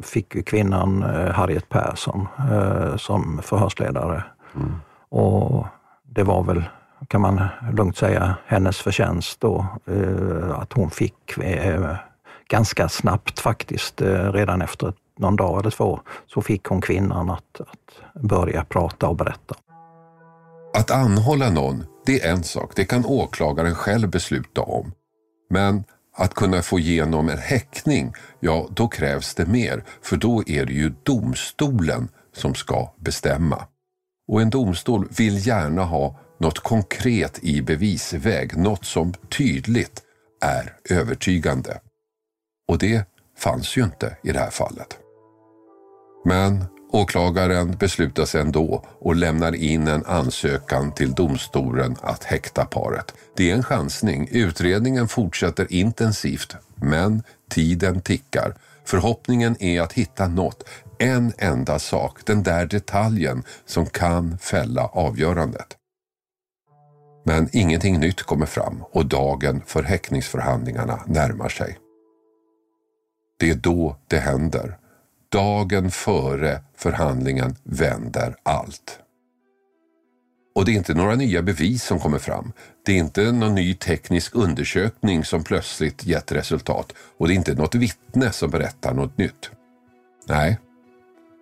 fick 0.03 0.47
kvinnan 0.47 1.03
eh, 1.03 1.33
Harriet 1.33 1.69
Persson 1.69 2.29
eh, 2.51 2.97
som 2.97 3.41
förhörsledare. 3.43 4.25
Mm. 4.55 4.75
Och 5.09 5.67
det 6.03 6.23
var 6.23 6.43
väl 6.43 6.65
kan 7.09 7.21
man 7.21 7.49
lugnt 7.73 7.97
säga, 7.97 8.37
hennes 8.47 8.79
förtjänst 8.79 9.41
då, 9.41 9.67
eh, 9.87 10.59
att 10.61 10.73
hon 10.73 10.91
fick 10.91 11.39
eh, 11.39 11.97
ganska 12.49 12.89
snabbt 12.89 13.41
faktiskt, 13.41 14.03
eh, 14.03 14.33
redan 14.33 14.63
efter 14.63 14.93
någon 15.19 15.37
dag 15.37 15.61
eller 15.61 15.71
två, 15.71 16.01
så 16.27 16.43
fick 16.43 16.65
hon 16.65 16.81
kvinnan 16.81 17.31
att, 17.31 17.61
att 17.61 18.23
börja 18.23 18.65
prata 18.65 19.09
och 19.09 19.17
berätta. 19.17 19.55
Att 20.79 20.91
anhålla 20.91 21.51
någon, 21.51 21.85
det 22.07 22.21
är 22.21 22.33
en 22.33 22.43
sak. 22.43 22.73
Det 22.77 22.85
kan 22.85 23.07
åklagaren 23.07 23.75
själv 23.75 24.11
besluta 24.11 24.61
om. 24.61 24.93
Men 25.51 25.85
att 26.15 26.35
kunna 26.35 26.63
få 26.63 26.79
igenom 26.79 27.29
en 27.29 27.39
häktning, 27.39 28.13
ja 28.41 28.69
då 28.71 28.89
krävs 28.89 29.35
det 29.35 29.47
mer. 29.47 29.85
För 30.03 30.17
då 30.17 30.43
är 30.47 30.67
det 30.67 30.73
ju 30.73 30.93
domstolen 31.03 32.09
som 32.33 32.55
ska 32.55 32.93
bestämma. 32.99 33.67
Och 34.29 34.43
en 34.43 34.51
domstol 34.51 35.09
vill 35.11 35.47
gärna 35.47 35.85
ha 35.85 36.19
något 36.41 36.59
konkret 36.59 37.39
i 37.43 37.63
bevisväg, 37.63 38.57
något 38.57 38.85
som 38.85 39.13
tydligt 39.13 40.03
är 40.45 40.77
övertygande. 40.91 41.81
Och 42.69 42.79
det 42.79 43.05
fanns 43.39 43.77
ju 43.77 43.85
inte 43.85 44.17
i 44.23 44.33
det 44.33 44.39
här 44.39 44.51
fallet. 44.51 44.99
Men 46.25 46.65
åklagaren 46.93 47.77
beslutar 47.77 48.25
sig 48.25 48.41
ändå 48.41 48.85
och 49.01 49.17
lämnar 49.17 49.55
in 49.55 49.89
en 49.89 50.07
ansökan 50.07 50.93
till 50.93 51.13
domstolen 51.13 51.97
att 52.01 52.25
häkta 52.25 52.65
paret. 52.65 53.15
Det 53.37 53.51
är 53.51 53.55
en 53.55 53.63
chansning. 53.63 54.29
Utredningen 54.31 55.09
fortsätter 55.09 55.73
intensivt, 55.73 56.57
men 56.75 57.23
tiden 57.51 58.01
tickar. 58.01 58.55
Förhoppningen 58.85 59.63
är 59.63 59.81
att 59.81 59.93
hitta 59.93 60.29
något, 60.29 60.69
en 60.99 61.33
enda 61.39 61.79
sak, 61.79 62.19
den 62.25 62.43
där 62.43 62.67
detaljen 62.67 63.43
som 63.67 63.87
kan 63.87 64.39
fälla 64.39 64.87
avgörandet. 64.87 65.77
Men 67.25 67.49
ingenting 67.53 68.01
nytt 68.01 68.23
kommer 68.23 68.47
fram 68.47 68.85
och 68.93 69.07
dagen 69.07 69.63
för 69.67 69.83
häktningsförhandlingarna 69.83 71.03
närmar 71.07 71.49
sig. 71.49 71.79
Det 73.39 73.51
är 73.51 73.55
då 73.55 73.97
det 74.09 74.19
händer. 74.19 74.79
Dagen 75.33 75.91
före 75.91 76.61
förhandlingen 76.77 77.57
vänder 77.63 78.37
allt. 78.43 78.99
Och 80.55 80.65
det 80.65 80.73
är 80.73 80.77
inte 80.77 80.95
några 80.95 81.15
nya 81.15 81.43
bevis 81.43 81.85
som 81.85 81.99
kommer 81.99 82.19
fram. 82.19 82.53
Det 82.87 82.93
är 82.93 82.97
inte 82.97 83.33
någon 83.33 83.55
ny 83.55 83.75
teknisk 83.75 84.35
undersökning 84.35 85.25
som 85.25 85.45
plötsligt 85.45 86.07
gett 86.07 86.33
resultat 86.33 86.93
och 87.19 87.29
det 87.29 87.35
är 87.35 87.37
inte 87.37 87.55
något 87.55 87.75
vittne 87.75 88.33
som 88.33 88.51
berättar 88.51 88.95
något 88.95 89.19
nytt. 89.19 89.51
Nej, 90.29 90.59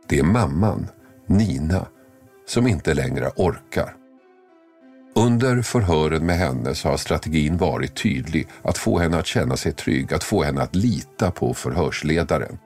det 0.09 0.19
är 0.19 0.25
mamman, 0.25 0.89
Nina, 1.27 1.87
som 2.47 2.67
inte 2.67 2.95
längre 2.95 3.31
orkar. 3.37 3.95
Under 5.15 5.63
förhören 5.63 6.27
med 6.27 6.37
henne 6.37 6.75
så 6.75 6.89
har 6.89 6.97
strategin 6.97 7.57
varit 7.57 8.03
tydlig, 8.03 8.49
att 8.63 8.79
få 8.79 8.99
henne 8.99 9.19
att 9.19 9.27
känna 9.27 9.57
sig 9.57 9.73
trygg, 9.73 10.15
att 10.15 10.25
få 10.25 10.43
henne 10.43 10.63
att 10.63 10.75
lita 10.75 11.31
på 11.31 11.55
förhörsledaren. 11.55 12.59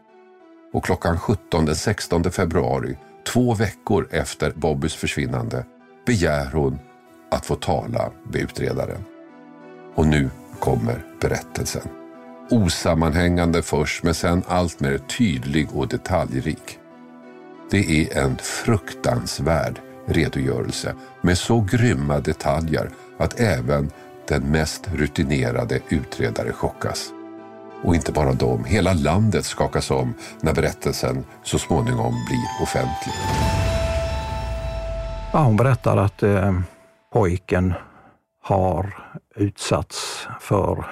Och 0.75 0.85
klockan 0.85 1.19
17 1.19 1.65
den 1.65 1.77
16 1.77 2.25
februari, 2.25 2.97
två 3.27 3.55
veckor 3.55 4.09
efter 4.11 4.53
Bobbys 4.57 4.95
försvinnande, 4.95 5.65
begär 6.07 6.51
hon 6.53 6.79
att 7.31 7.47
få 7.47 7.55
tala 7.55 8.11
med 8.33 8.41
utredaren. 8.41 9.05
Och 9.95 10.07
nu 10.07 10.31
kommer 10.59 11.05
berättelsen. 11.21 11.89
Osammanhängande 12.51 13.63
först, 13.63 14.03
men 14.03 14.15
sen 14.15 14.43
allt 14.49 14.81
mer 14.81 14.99
tydlig 14.99 15.69
och 15.73 15.89
detaljrik. 15.89 16.79
Det 17.71 18.03
är 18.03 18.25
en 18.25 18.37
fruktansvärd 18.39 19.81
redogörelse 20.07 20.95
med 21.23 21.39
så 21.39 21.61
grymma 21.61 22.21
detaljer 22.21 22.91
att 23.19 23.41
även 23.41 23.91
den 24.29 24.43
mest 24.43 24.89
rutinerade 24.95 25.81
utredare 25.89 26.53
chockas. 26.53 27.13
Och 27.85 27.94
inte 27.94 28.12
bara 28.12 28.33
de, 28.33 28.64
hela 28.64 28.92
landet 28.92 29.44
skakas 29.44 29.90
om 29.90 30.14
när 30.40 30.55
berättelsen 30.55 31.25
så 31.42 31.59
småningom 31.59 32.14
blir 32.27 32.62
offentlig. 32.62 33.14
Ja, 35.33 35.38
hon 35.38 35.57
berättar 35.57 35.97
att 35.97 36.23
eh, 36.23 36.53
pojken 37.12 37.75
har 38.42 38.97
utsatts 39.37 40.29
för 40.40 40.85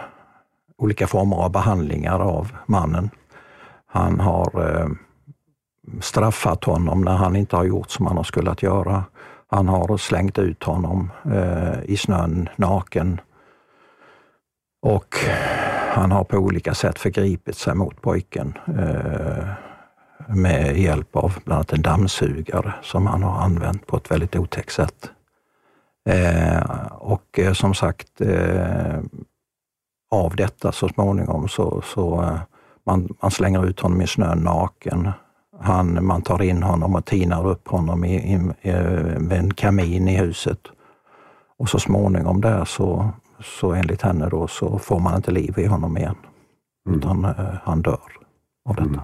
olika 0.78 1.06
former 1.06 1.36
av 1.36 1.52
behandlingar 1.52 2.20
av 2.20 2.56
mannen. 2.66 3.10
Han 3.86 4.20
har 4.20 4.70
eh, 4.70 4.88
straffat 6.00 6.64
honom 6.64 7.00
när 7.00 7.16
han 7.16 7.36
inte 7.36 7.56
har 7.56 7.64
gjort 7.64 7.90
som 7.90 8.06
han 8.06 8.16
har 8.16 8.24
skulle 8.24 8.50
att 8.50 8.62
göra. 8.62 9.04
Han 9.50 9.68
har 9.68 9.96
slängt 9.96 10.38
ut 10.38 10.62
honom 10.62 11.10
eh, 11.32 11.82
i 11.84 11.96
snön 11.96 12.48
naken. 12.56 13.20
Och 14.82 15.14
han 15.92 16.12
har 16.12 16.24
på 16.24 16.36
olika 16.36 16.74
sätt 16.74 16.98
förgripit 16.98 17.56
sig 17.56 17.74
mot 17.74 18.00
pojken 18.00 18.58
eh, 18.66 19.48
med 20.28 20.78
hjälp 20.78 21.16
av 21.16 21.38
bland 21.44 21.56
annat 21.56 21.72
en 21.72 21.82
dammsugare 21.82 22.74
som 22.82 23.06
han 23.06 23.22
har 23.22 23.42
använt 23.42 23.86
på 23.86 23.96
ett 23.96 24.10
väldigt 24.10 24.36
otäckt 24.36 24.72
sätt. 24.72 25.10
Eh, 26.08 26.86
och 26.90 27.38
eh, 27.38 27.52
som 27.52 27.74
sagt, 27.74 28.20
eh, 28.20 28.98
av 30.10 30.36
detta 30.36 30.72
så 30.72 30.88
småningom 30.88 31.48
så, 31.48 31.82
så 31.94 32.22
eh, 32.22 32.38
man, 32.86 33.08
man 33.22 33.30
slänger 33.30 33.66
ut 33.66 33.80
honom 33.80 34.02
i 34.02 34.06
snön 34.06 34.38
naken. 34.38 35.10
Han, 35.60 36.06
man 36.06 36.22
tar 36.22 36.42
in 36.42 36.62
honom 36.62 36.94
och 36.94 37.04
tinar 37.04 37.46
upp 37.46 37.68
honom 37.68 38.04
i, 38.04 38.14
i, 38.14 38.34
eh, 38.60 39.18
med 39.18 39.38
en 39.38 39.54
kamin 39.54 40.08
i 40.08 40.16
huset. 40.16 40.60
Och 41.58 41.68
så 41.68 41.78
småningom 41.78 42.40
där 42.40 42.64
så, 42.64 43.10
så 43.42 43.72
enligt 43.72 44.02
henne 44.02 44.28
då 44.28 44.46
så 44.46 44.78
får 44.78 45.00
man 45.00 45.16
inte 45.16 45.30
liv 45.30 45.58
i 45.58 45.66
honom 45.66 45.96
igen. 45.96 46.16
Mm. 46.86 46.98
Utan 46.98 47.24
eh, 47.24 47.54
han 47.62 47.82
dör 47.82 48.12
av 48.68 48.74
detta. 48.76 48.88
Mm. 48.88 49.00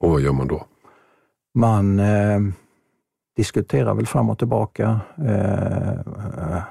Och 0.00 0.10
vad 0.10 0.20
gör 0.20 0.32
man 0.32 0.48
då? 0.48 0.66
Man 1.54 1.98
eh, 1.98 2.40
diskuterar 3.36 3.94
väl 3.94 4.06
fram 4.06 4.30
och 4.30 4.38
tillbaka. 4.38 5.00
Eh, 5.26 6.62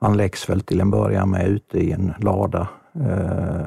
han 0.00 0.16
läggs 0.16 0.50
väl 0.50 0.60
till 0.60 0.80
en 0.80 0.90
början 0.90 1.30
med 1.30 1.46
ute 1.48 1.78
i 1.78 1.92
en 1.92 2.14
lada. 2.18 2.68
Eh, 2.94 3.66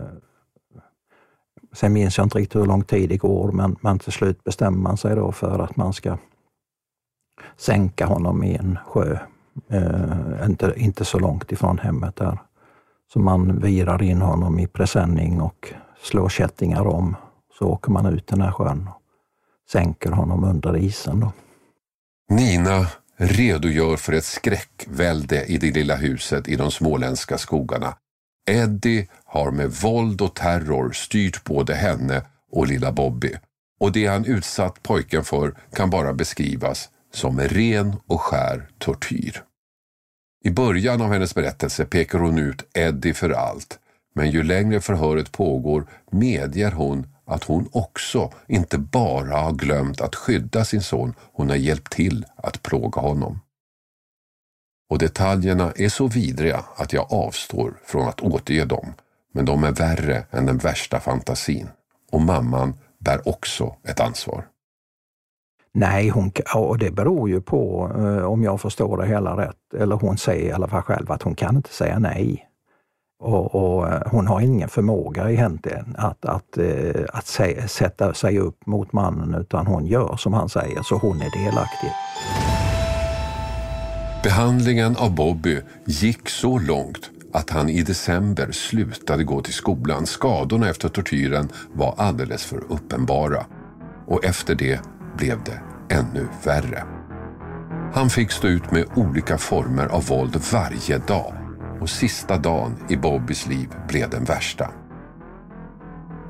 Sen 1.72 1.94
minns 1.94 2.18
jag 2.18 2.26
inte 2.26 2.38
riktigt 2.38 2.62
hur 2.62 2.65
lång 2.65 2.84
tid 2.84 3.10
det 3.10 3.18
går, 3.18 3.52
men, 3.52 3.76
men 3.82 4.00
till 4.00 4.12
slut 4.12 4.44
bestämmer 4.44 4.78
man 4.78 4.98
sig 4.98 5.15
då 5.15 5.32
för 5.32 5.60
att 5.60 5.76
man 5.76 5.94
ska 5.94 6.18
sänka 7.58 8.06
honom 8.06 8.44
i 8.44 8.56
en 8.56 8.78
sjö, 8.86 9.18
Eh, 9.69 10.45
inte, 10.45 10.74
inte 10.78 11.06
så 11.06 11.19
långt 11.19 11.52
ifrån 11.52 11.80
hemmet 11.80 12.15
där. 12.15 12.38
Så 13.13 13.19
man 13.19 13.60
virar 13.60 14.04
in 14.04 14.22
honom 14.22 14.60
i 14.60 14.67
presenning 14.67 15.41
och 15.41 15.74
slår 16.02 16.30
kättingar 16.30 16.88
om. 16.88 17.15
Så 17.60 17.65
åker 17.65 17.91
man 17.91 18.06
ut 18.06 18.28
den 18.28 18.41
här 18.41 18.52
sjön 18.52 18.88
och 18.88 19.02
sänker 19.72 20.12
honom 20.12 20.43
under 20.43 20.78
isen. 20.78 21.19
Då. 21.19 21.32
Nina 22.30 22.86
redogör 23.17 23.98
för 23.98 24.13
ett 24.13 24.26
skräckvälde 24.26 25.45
i 25.45 25.58
det 25.58 25.72
lilla 25.72 25.95
huset 25.95 26.48
i 26.48 26.56
de 26.56 26.72
småländska 26.72 27.38
skogarna 27.38 27.93
Eddie 28.50 29.08
har 29.26 29.52
med 29.52 29.72
våld 29.72 30.22
och 30.22 30.36
terror 30.36 30.91
styrt 30.91 31.43
både 31.43 31.76
henne 31.76 32.22
och 32.52 32.67
lilla 32.67 32.91
Bobby. 32.91 33.34
Och 33.80 33.91
det 33.91 34.08
han 34.08 34.26
utsatt 34.26 34.84
pojken 34.84 35.24
för 35.24 35.56
kan 35.74 35.89
bara 35.89 36.13
beskrivas 36.13 36.89
som 37.13 37.39
ren 37.39 37.95
och 38.08 38.22
skär 38.22 38.69
tortyr. 38.78 39.43
I 40.43 40.49
början 40.49 41.02
av 41.02 41.12
hennes 41.13 41.36
berättelse 41.36 41.86
pekar 41.86 42.19
hon 42.19 42.38
ut 42.38 42.65
Eddie 42.73 43.13
för 43.13 43.30
allt, 43.30 43.80
men 44.15 44.32
ju 44.32 44.43
längre 44.43 44.82
förhöret 44.82 45.32
pågår 45.32 45.86
medger 46.12 46.71
hon 46.71 47.08
att 47.25 47.43
hon 47.43 47.69
också 47.71 48.34
inte 48.47 48.78
bara 48.78 49.38
har 49.38 49.54
glömt 49.54 50.02
att 50.02 50.15
skydda 50.15 50.65
sin 50.65 50.82
son, 50.82 51.13
hon 51.34 51.49
har 51.49 51.56
hjälpt 51.56 51.91
till 51.91 52.25
att 52.36 52.63
plåga 52.63 53.02
honom 53.02 53.39
och 54.89 54.97
detaljerna 54.97 55.71
är 55.75 55.89
så 55.89 56.08
vidriga 56.08 56.65
att 56.75 56.93
jag 56.93 57.13
avstår 57.13 57.73
från 57.84 58.08
att 58.08 58.21
återge 58.21 58.65
dem. 58.65 58.93
Men 59.34 59.45
de 59.45 59.63
är 59.63 59.71
värre 59.71 60.25
än 60.32 60.45
den 60.45 60.58
värsta 60.58 60.99
fantasin. 60.99 61.69
Och 62.12 62.21
mamman 62.21 62.73
bär 62.99 63.28
också 63.28 63.75
ett 63.84 63.99
ansvar. 63.99 64.47
Nej, 65.74 66.10
hon, 66.10 66.32
och 66.56 66.78
det 66.78 66.92
beror 66.92 67.30
ju 67.30 67.42
på 67.42 67.92
eh, 67.98 68.26
om 68.26 68.44
jag 68.44 68.62
förstår 68.62 68.98
det 68.98 69.08
hela 69.08 69.38
rätt. 69.38 69.74
Eller 69.80 69.96
hon 69.96 70.18
säger 70.18 70.50
i 70.50 70.52
alla 70.52 70.68
fall 70.68 70.82
själv 70.82 71.12
att 71.12 71.24
hon 71.24 71.36
kan 71.36 71.56
inte 71.56 71.74
säga 71.74 72.00
nej. 72.00 72.46
Och, 73.24 73.56
och 73.56 73.88
eh, 73.88 74.02
hon 74.12 74.28
har 74.28 74.42
ingen 74.42 74.70
förmåga 74.70 75.32
egentligen 75.32 75.96
att, 75.98 76.26
att, 76.26 76.58
eh, 76.58 77.04
att, 77.14 77.40
att 77.40 77.72
sätta 77.72 78.14
sig 78.14 78.40
upp 78.40 78.66
mot 78.66 78.94
mannen 78.94 79.42
utan 79.42 79.68
hon 79.68 79.86
gör 79.86 80.16
som 80.18 80.34
han 80.34 80.50
säger, 80.50 80.84
så 80.84 80.96
hon 80.96 81.22
är 81.22 81.46
delaktig. 81.46 81.90
Behandlingen 84.24 84.96
av 84.98 85.16
Bobby 85.16 85.62
gick 85.86 86.30
så 86.30 86.60
långt 86.60 87.10
att 87.34 87.50
han 87.50 87.70
i 87.70 87.82
december 87.82 88.52
slutade 88.52 89.24
gå 89.24 89.42
till 89.42 89.54
skolan. 89.54 90.06
Skadorna 90.06 90.70
efter 90.70 90.90
tortyren 90.90 91.50
var 91.74 91.94
alldeles 91.98 92.46
för 92.46 92.64
uppenbara. 92.70 93.46
Och 94.08 94.26
efter 94.26 94.56
det 94.56 94.80
blev 95.20 95.44
det 95.44 95.62
ännu 95.96 96.28
värre. 96.44 96.84
Han 97.94 98.10
fick 98.10 98.32
stå 98.32 98.48
ut 98.48 98.72
med 98.72 98.86
olika 98.96 99.38
former 99.38 99.86
av 99.86 100.06
våld 100.06 100.42
varje 100.52 100.98
dag 100.98 101.34
och 101.82 101.90
sista 101.90 102.38
dagen 102.38 102.76
i 102.90 102.96
Bobbys 102.96 103.48
liv 103.48 103.70
blev 103.88 104.10
den 104.10 104.24
värsta. 104.24 104.72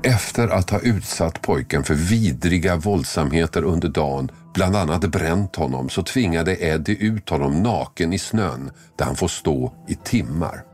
Efter 0.02 0.48
att 0.48 0.70
ha 0.70 0.80
utsatt 0.80 1.42
pojken 1.42 1.84
för 1.84 1.94
vidriga 1.94 2.76
våldsamheter 2.76 3.62
under 3.62 3.88
dagen, 3.88 4.30
bland 4.54 4.76
annat 4.76 5.00
bränt 5.00 5.56
honom, 5.56 5.88
så 5.88 6.02
tvingade 6.02 6.56
Eddie 6.56 6.96
ut 7.00 7.28
honom 7.28 7.62
naken 7.62 8.12
i 8.12 8.18
snön 8.18 8.70
där 8.96 9.04
han 9.04 9.16
får 9.16 9.28
stå 9.28 9.72
i 9.88 9.94
timmar. 9.94 10.64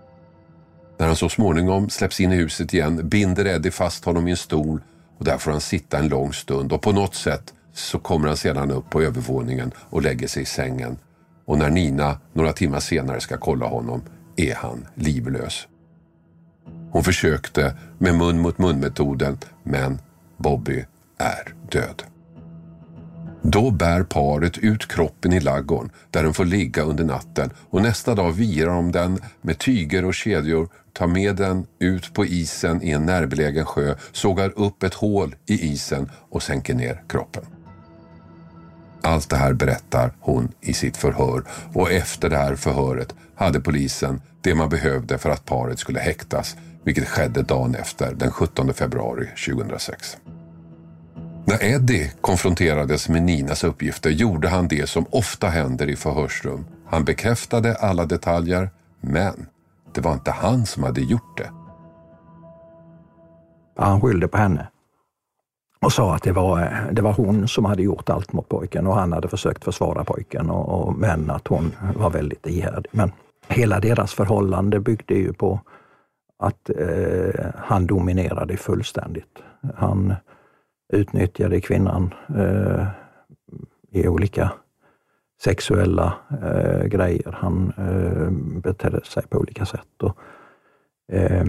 När 0.98 1.06
han 1.06 1.16
så 1.16 1.28
småningom 1.28 1.90
släpps 1.90 2.20
in 2.20 2.32
i 2.32 2.36
huset 2.36 2.74
igen 2.74 3.08
binder 3.08 3.46
Eddie 3.46 3.70
fast 3.70 4.04
honom 4.04 4.28
i 4.28 4.30
en 4.30 4.36
stol 4.36 4.80
och 5.18 5.24
där 5.24 5.38
får 5.38 5.50
han 5.50 5.60
sitta 5.60 5.98
en 5.98 6.08
lång 6.08 6.32
stund 6.32 6.72
och 6.72 6.82
på 6.82 6.92
något 6.92 7.14
sätt 7.14 7.52
så 7.76 7.98
kommer 7.98 8.28
han 8.28 8.36
sedan 8.36 8.70
upp 8.70 8.90
på 8.90 9.02
övervåningen 9.02 9.72
och 9.90 10.02
lägger 10.02 10.28
sig 10.28 10.42
i 10.42 10.46
sängen. 10.46 10.98
Och 11.44 11.58
när 11.58 11.70
Nina 11.70 12.20
några 12.32 12.52
timmar 12.52 12.80
senare 12.80 13.20
ska 13.20 13.36
kolla 13.36 13.66
honom 13.66 14.02
är 14.36 14.54
han 14.54 14.86
livlös. 14.94 15.68
Hon 16.90 17.04
försökte 17.04 17.76
med 17.98 18.14
mun 18.14 18.40
mot 18.40 18.58
mun-metoden 18.58 19.38
men 19.62 19.98
Bobby 20.36 20.84
är 21.18 21.54
död. 21.70 22.02
Då 23.42 23.70
bär 23.70 24.02
paret 24.02 24.58
ut 24.58 24.88
kroppen 24.88 25.32
i 25.32 25.40
laggorn 25.40 25.90
där 26.10 26.22
den 26.22 26.34
får 26.34 26.44
ligga 26.44 26.82
under 26.82 27.04
natten 27.04 27.50
och 27.70 27.82
nästa 27.82 28.14
dag 28.14 28.32
virar 28.32 28.74
de 28.74 28.92
den 28.92 29.18
med 29.40 29.58
tyger 29.58 30.04
och 30.04 30.14
kedjor, 30.14 30.68
tar 30.92 31.06
med 31.06 31.36
den 31.36 31.66
ut 31.78 32.14
på 32.14 32.26
isen 32.26 32.82
i 32.82 32.90
en 32.90 33.06
närbelägen 33.06 33.64
sjö, 33.64 33.94
sågar 34.12 34.58
upp 34.58 34.82
ett 34.82 34.94
hål 34.94 35.34
i 35.46 35.72
isen 35.72 36.10
och 36.30 36.42
sänker 36.42 36.74
ner 36.74 37.02
kroppen. 37.08 37.55
Allt 39.06 39.30
det 39.30 39.36
här 39.36 39.52
berättar 39.52 40.12
hon 40.20 40.48
i 40.60 40.72
sitt 40.72 40.96
förhör 40.96 41.44
och 41.72 41.90
efter 41.90 42.30
det 42.30 42.36
här 42.36 42.56
förhöret 42.56 43.14
hade 43.34 43.60
polisen 43.60 44.20
det 44.40 44.54
man 44.54 44.68
behövde 44.68 45.18
för 45.18 45.30
att 45.30 45.44
paret 45.44 45.78
skulle 45.78 46.00
häktas, 46.00 46.56
vilket 46.84 47.08
skedde 47.08 47.42
dagen 47.42 47.74
efter, 47.74 48.14
den 48.14 48.30
17 48.30 48.74
februari 48.74 49.26
2006. 49.46 50.16
När 51.44 51.64
Eddie 51.64 52.12
konfronterades 52.20 53.08
med 53.08 53.22
Ninas 53.22 53.64
uppgifter 53.64 54.10
gjorde 54.10 54.48
han 54.48 54.68
det 54.68 54.88
som 54.88 55.06
ofta 55.10 55.48
händer 55.48 55.90
i 55.90 55.96
förhörsrum. 55.96 56.64
Han 56.86 57.04
bekräftade 57.04 57.74
alla 57.74 58.06
detaljer, 58.06 58.70
men 59.00 59.46
det 59.94 60.00
var 60.00 60.12
inte 60.12 60.30
han 60.30 60.66
som 60.66 60.82
hade 60.82 61.00
gjort 61.00 61.38
det. 61.38 61.50
Han 63.76 64.00
skyllde 64.00 64.28
på 64.28 64.36
henne 64.38 64.68
och 65.80 65.92
sa 65.92 66.14
att 66.14 66.22
det 66.22 66.32
var, 66.32 66.60
eh, 66.60 66.92
det 66.92 67.02
var 67.02 67.12
hon 67.12 67.48
som 67.48 67.64
hade 67.64 67.82
gjort 67.82 68.10
allt 68.10 68.32
mot 68.32 68.48
pojken 68.48 68.86
och 68.86 68.94
han 68.94 69.12
hade 69.12 69.28
försökt 69.28 69.64
försvara 69.64 70.04
pojken, 70.04 70.50
och, 70.50 70.88
och, 70.88 70.94
men 70.94 71.30
att 71.30 71.48
hon 71.48 71.72
var 71.96 72.10
väldigt 72.10 72.46
ihärdig. 72.46 72.90
Men 72.90 73.12
hela 73.48 73.80
deras 73.80 74.14
förhållande 74.14 74.80
byggde 74.80 75.14
ju 75.14 75.32
på 75.32 75.60
att 76.38 76.70
eh, 76.70 77.44
han 77.56 77.86
dominerade 77.86 78.56
fullständigt. 78.56 79.38
Han 79.76 80.14
utnyttjade 80.92 81.60
kvinnan 81.60 82.14
eh, 82.36 82.86
i 83.90 84.08
olika 84.08 84.52
sexuella 85.42 86.14
eh, 86.42 86.84
grejer. 86.84 87.36
Han 87.40 87.72
eh, 87.76 88.30
betedde 88.60 89.04
sig 89.04 89.22
på 89.26 89.38
olika 89.38 89.66
sätt. 89.66 90.02
Och, 90.02 90.16
eh, 91.12 91.46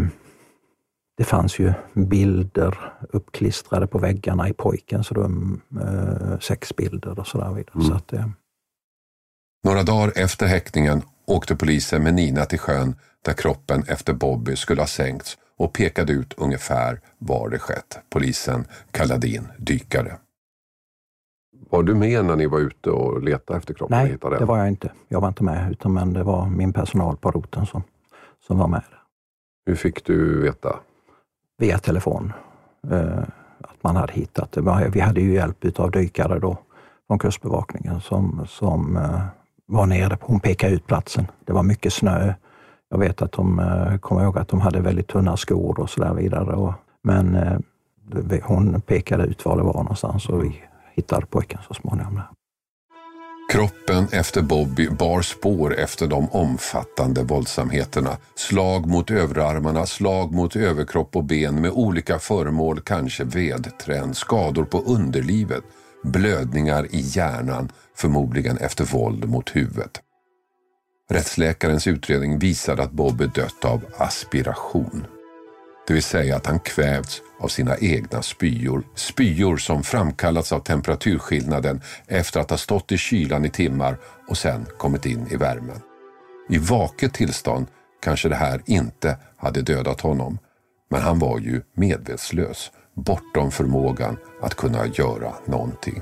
det 1.17 1.23
fanns 1.23 1.59
ju 1.59 1.73
bilder 1.93 2.93
uppklistrade 3.09 3.87
på 3.87 3.97
väggarna 3.97 4.49
i 4.49 4.53
pojkens 4.53 5.11
rum, 5.11 5.61
eh, 5.81 6.39
sexbilder 6.39 7.19
och 7.19 7.27
sådär 7.27 7.53
vidare. 7.53 7.75
Mm. 7.75 7.87
Så 7.87 7.93
att, 7.93 8.13
eh. 8.13 8.27
Några 9.63 9.83
dagar 9.83 10.13
efter 10.15 10.45
häktningen 10.45 11.01
åkte 11.25 11.55
polisen 11.55 12.03
med 12.03 12.13
Nina 12.13 12.45
till 12.45 12.59
sjön 12.59 12.95
där 13.25 13.33
kroppen 13.33 13.83
efter 13.87 14.13
Bobby 14.13 14.55
skulle 14.55 14.81
ha 14.81 14.87
sänkts 14.87 15.37
och 15.57 15.73
pekade 15.73 16.13
ut 16.13 16.33
ungefär 16.37 17.01
var 17.17 17.49
det 17.49 17.59
skett. 17.59 17.99
Polisen 18.09 18.65
kallade 18.91 19.27
in 19.27 19.47
dykare. 19.57 20.17
Var 21.69 21.83
du 21.83 21.95
med 21.95 22.25
när 22.25 22.35
ni 22.35 22.45
var 22.45 22.59
ute 22.59 22.89
och 22.89 23.23
letade 23.23 23.59
efter 23.59 23.73
kroppen? 23.73 23.97
Nej, 23.97 24.17
det 24.39 24.45
var 24.45 24.57
jag 24.57 24.67
inte. 24.67 24.91
Jag 25.07 25.21
var 25.21 25.27
inte 25.27 25.43
med, 25.43 25.71
utan 25.71 25.93
men 25.93 26.13
det 26.13 26.23
var 26.23 26.49
min 26.49 26.73
personal 26.73 27.17
på 27.17 27.31
roten 27.31 27.65
som, 27.65 27.83
som 28.47 28.57
var 28.57 28.67
med. 28.67 28.83
Hur 29.65 29.75
fick 29.75 30.05
du 30.05 30.41
veta? 30.41 30.79
Via 31.57 31.77
telefon. 31.77 32.33
Eh, 32.91 33.23
att 33.61 33.83
man 33.83 33.95
hade 33.95 34.13
hittat 34.13 34.51
det. 34.51 34.89
Vi 34.93 34.99
hade 34.99 35.21
ju 35.21 35.33
hjälp 35.33 35.79
av 35.79 35.91
dykare 35.91 36.39
då 36.39 36.57
från 37.07 37.19
Kustbevakningen 37.19 38.01
som, 38.01 38.45
som 38.47 38.97
eh, 38.97 39.21
var 39.65 39.85
nere. 39.85 40.17
Hon 40.21 40.39
pekade 40.39 40.73
ut 40.73 40.87
platsen. 40.87 41.27
Det 41.45 41.53
var 41.53 41.63
mycket 41.63 41.93
snö. 41.93 42.33
Jag 42.89 42.97
vet 42.97 43.21
att 43.21 43.31
de, 43.31 43.59
eh, 43.59 43.97
kommer 43.97 44.23
ihåg 44.23 44.37
att 44.37 44.47
de 44.47 44.61
hade 44.61 44.81
väldigt 44.81 45.07
tunna 45.07 45.37
skor 45.37 45.79
och 45.79 45.89
så 45.89 46.01
där 46.01 46.13
vidare. 46.13 46.55
Och, 46.55 46.73
men 47.03 47.35
eh, 47.35 47.59
hon 48.43 48.81
pekade 48.81 49.23
ut 49.23 49.45
var 49.45 49.57
det 49.57 49.63
var 49.63 49.73
någonstans 49.73 50.29
och 50.29 50.43
vi 50.43 50.63
hittade 50.93 51.25
pojken 51.25 51.59
så 51.67 51.73
småningom. 51.73 52.15
där. 52.15 52.36
Kroppen 53.49 54.07
efter 54.11 54.41
Bobby 54.41 54.89
bar 54.89 55.21
spår 55.21 55.75
efter 55.75 56.07
de 56.07 56.29
omfattande 56.29 57.23
våldsamheterna. 57.23 58.17
Slag 58.35 58.85
mot 58.85 59.11
överarmarna, 59.11 59.85
slag 59.85 60.33
mot 60.33 60.55
överkropp 60.55 61.15
och 61.15 61.23
ben 61.23 61.61
med 61.61 61.71
olika 61.71 62.19
föremål, 62.19 62.81
kanske 62.81 63.23
vedträn, 63.23 64.13
skador 64.13 64.65
på 64.65 64.79
underlivet, 64.79 65.63
blödningar 66.03 66.87
i 66.95 66.99
hjärnan, 66.99 67.71
förmodligen 67.95 68.57
efter 68.57 68.85
våld 68.85 69.29
mot 69.29 69.55
huvudet. 69.55 70.01
Rättsläkarens 71.09 71.87
utredning 71.87 72.39
visade 72.39 72.83
att 72.83 72.91
Bobby 72.91 73.25
dött 73.35 73.65
av 73.65 73.81
aspiration. 73.97 75.05
Det 75.87 75.93
vill 75.93 76.03
säga 76.03 76.35
att 76.35 76.45
han 76.45 76.59
kvävts 76.59 77.21
av 77.39 77.47
sina 77.47 77.77
egna 77.77 78.21
spyor. 78.21 78.83
Spyor 78.95 79.57
som 79.57 79.83
framkallats 79.83 80.51
av 80.51 80.59
temperaturskillnaden 80.59 81.81
efter 82.07 82.39
att 82.39 82.49
ha 82.49 82.57
stått 82.57 82.91
i 82.91 82.97
kylan 82.97 83.45
i 83.45 83.49
timmar 83.49 83.97
och 84.29 84.37
sen 84.37 84.65
kommit 84.77 85.05
in 85.05 85.27
i 85.31 85.35
värmen. 85.35 85.81
I 86.49 86.57
vaket 86.57 87.13
tillstånd 87.13 87.67
kanske 88.01 88.29
det 88.29 88.35
här 88.35 88.61
inte 88.65 89.17
hade 89.37 89.61
dödat 89.61 90.01
honom. 90.01 90.39
Men 90.89 91.01
han 91.01 91.19
var 91.19 91.39
ju 91.39 91.61
medvetslös, 91.73 92.71
bortom 92.95 93.51
förmågan 93.51 94.17
att 94.41 94.55
kunna 94.55 94.87
göra 94.87 95.33
någonting. 95.45 96.01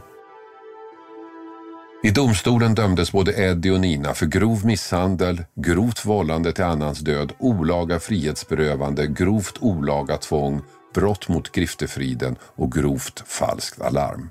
I 2.05 2.11
domstolen 2.11 2.75
dömdes 2.75 3.11
både 3.11 3.33
Eddie 3.33 3.71
och 3.71 3.79
Nina 3.79 4.13
för 4.13 4.25
grov 4.25 4.65
misshandel, 4.65 5.43
grovt 5.55 6.05
vållande 6.05 6.51
till 6.51 6.63
annans 6.63 6.99
död, 6.99 7.33
olaga 7.39 7.99
frihetsberövande, 7.99 9.07
grovt 9.07 9.57
olaga 9.59 10.17
tvång, 10.17 10.61
brott 10.93 11.29
mot 11.29 11.51
griftefriden 11.51 12.35
och 12.41 12.71
grovt 12.71 13.23
falskt 13.27 13.81
alarm. 13.81 14.29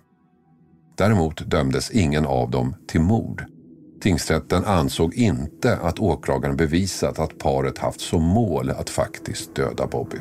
Däremot 0.97 1.51
dömdes 1.51 1.91
ingen 1.91 2.27
av 2.27 2.51
dem 2.51 2.75
till 2.89 3.01
mord. 3.01 3.45
Tingsrätten 4.03 4.65
ansåg 4.65 5.15
inte 5.15 5.77
att 5.77 5.99
åklagaren 5.99 6.57
bevisat 6.57 7.19
att 7.19 7.39
paret 7.39 7.79
haft 7.79 8.01
som 8.01 8.23
mål 8.23 8.71
att 8.71 8.91
faktiskt 8.91 9.55
döda 9.55 9.87
Bobby. 9.87 10.19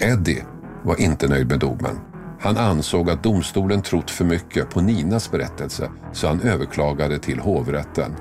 Eddie 0.00 0.44
var 0.84 1.00
inte 1.00 1.28
nöjd 1.28 1.48
med 1.48 1.58
domen 1.58 2.11
han 2.42 2.56
ansåg 2.56 3.10
att 3.10 3.22
domstolen 3.22 3.82
trott 3.82 4.10
för 4.10 4.24
mycket 4.24 4.70
på 4.70 4.80
Ninas 4.80 5.30
berättelse 5.30 5.90
så 6.12 6.28
han 6.28 6.40
överklagade 6.40 7.18
till 7.18 7.38
hovrätten. 7.40 8.12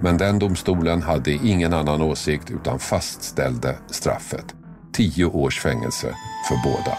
Men 0.00 0.16
den 0.16 0.38
domstolen 0.38 1.02
hade 1.02 1.30
ingen 1.30 1.72
annan 1.72 2.02
åsikt 2.02 2.50
utan 2.50 2.78
fastställde 2.78 3.76
straffet. 3.86 4.54
Tio 4.92 5.24
års 5.24 5.60
fängelse 5.60 6.06
för 6.48 6.56
båda. 6.64 6.96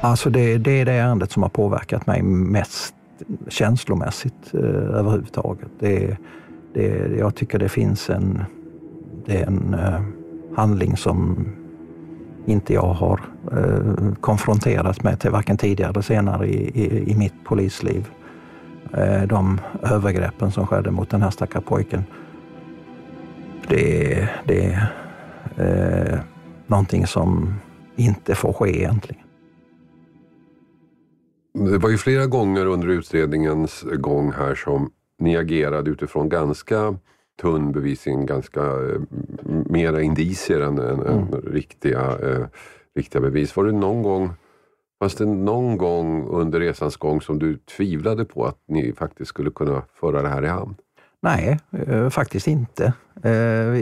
Alltså 0.00 0.30
det, 0.30 0.58
det 0.58 0.80
är 0.80 0.84
det 0.84 0.92
ärendet 0.92 1.32
som 1.32 1.42
har 1.42 1.50
påverkat 1.50 2.06
mig 2.06 2.22
mest 2.22 2.94
känslomässigt 3.48 4.54
eh, 4.54 4.60
överhuvudtaget. 4.98 5.68
Det, 5.80 6.16
det, 6.74 7.16
jag 7.18 7.34
tycker 7.34 7.58
det 7.58 7.68
finns 7.68 8.10
en, 8.10 8.44
det 9.26 9.36
är 9.36 9.46
en 9.46 9.74
eh, 9.74 10.00
handling 10.56 10.96
som 10.96 11.48
inte 12.48 12.74
jag 12.74 12.82
har 12.92 13.20
eh, 13.52 14.14
konfronterats 14.20 15.02
med 15.02 15.20
till 15.20 15.30
varken 15.30 15.56
tidigare 15.56 15.90
eller 15.90 16.00
senare 16.00 16.46
i, 16.46 16.82
i, 16.84 17.12
i 17.12 17.14
mitt 17.16 17.44
polisliv. 17.44 18.08
Eh, 18.92 19.22
de 19.22 19.60
övergreppen 19.82 20.52
som 20.52 20.66
skedde 20.66 20.90
mot 20.90 21.10
den 21.10 21.22
här 21.22 21.30
stackars 21.30 21.64
pojken. 21.64 22.04
Det, 23.68 24.28
det 24.44 24.66
är 24.66 24.92
eh, 25.56 26.18
någonting 26.66 27.06
som 27.06 27.54
inte 27.96 28.34
får 28.34 28.52
ske 28.52 28.78
egentligen. 28.78 29.22
Det 31.54 31.78
var 31.78 31.90
ju 31.90 31.98
flera 31.98 32.26
gånger 32.26 32.66
under 32.66 32.88
utredningens 32.88 33.84
gång 33.98 34.32
här 34.32 34.54
som 34.54 34.90
ni 35.18 35.36
agerade 35.36 35.90
utifrån 35.90 36.28
ganska 36.28 36.96
tunn 37.40 37.72
bevisning, 37.72 38.26
ganska 38.26 38.60
eh, 38.60 39.00
mera 39.66 40.02
indicier 40.02 40.60
än, 40.60 40.78
än, 40.78 41.00
mm. 41.00 41.18
än 41.18 41.28
riktiga, 41.52 42.18
eh, 42.22 42.46
riktiga 42.96 43.22
bevis. 43.22 43.56
Var 43.56 43.64
det 43.64 43.72
någon 43.72 44.02
gång 44.02 44.30
Fanns 45.00 45.14
det 45.14 45.26
någon 45.26 45.76
gång 45.76 46.28
under 46.28 46.60
resans 46.60 46.96
gång 46.96 47.20
som 47.20 47.38
du 47.38 47.56
tvivlade 47.56 48.24
på 48.24 48.46
att 48.46 48.58
ni 48.68 48.92
faktiskt 48.92 49.28
skulle 49.28 49.50
kunna 49.50 49.82
föra 50.00 50.22
det 50.22 50.28
här 50.28 50.44
i 50.44 50.48
hamn? 50.48 50.74
Nej, 51.20 51.58
eh, 51.86 52.08
faktiskt 52.08 52.46
inte. 52.46 52.92
Eh, 53.22 53.32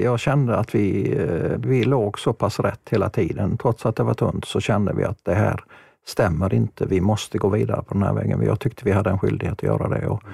jag 0.03 0.21
kände 0.21 0.57
att 0.57 0.75
vi, 0.75 1.17
eh, 1.19 1.59
vi 1.59 1.85
låg 1.85 2.19
så 2.19 2.33
pass 2.33 2.61
rätt 2.61 2.89
hela 2.91 3.11
tiden. 3.11 3.59
Trots 3.59 3.87
att 3.87 3.97
det 3.97 4.03
var 4.03 4.15
tunt 4.15 4.45
så 4.45 4.61
kände 4.61 4.93
vi 4.93 5.05
att 5.05 5.25
det 5.25 5.35
här 5.35 5.65
stämmer 6.07 6.55
inte. 6.55 6.87
Vi 6.87 7.01
måste 7.01 7.39
gå 7.39 7.49
vidare 7.49 7.83
på 7.83 7.95
den 7.95 8.03
här 8.03 8.15
vägen. 8.15 8.43
Jag 8.43 8.61
tyckte 8.61 8.85
vi 8.85 8.93
hade 8.93 9.11
en 9.11 9.19
skyldighet 9.19 9.53
att 9.53 9.63
göra 9.63 9.89
det. 9.89 10.07
Och, 10.07 10.23
eh, 10.25 10.31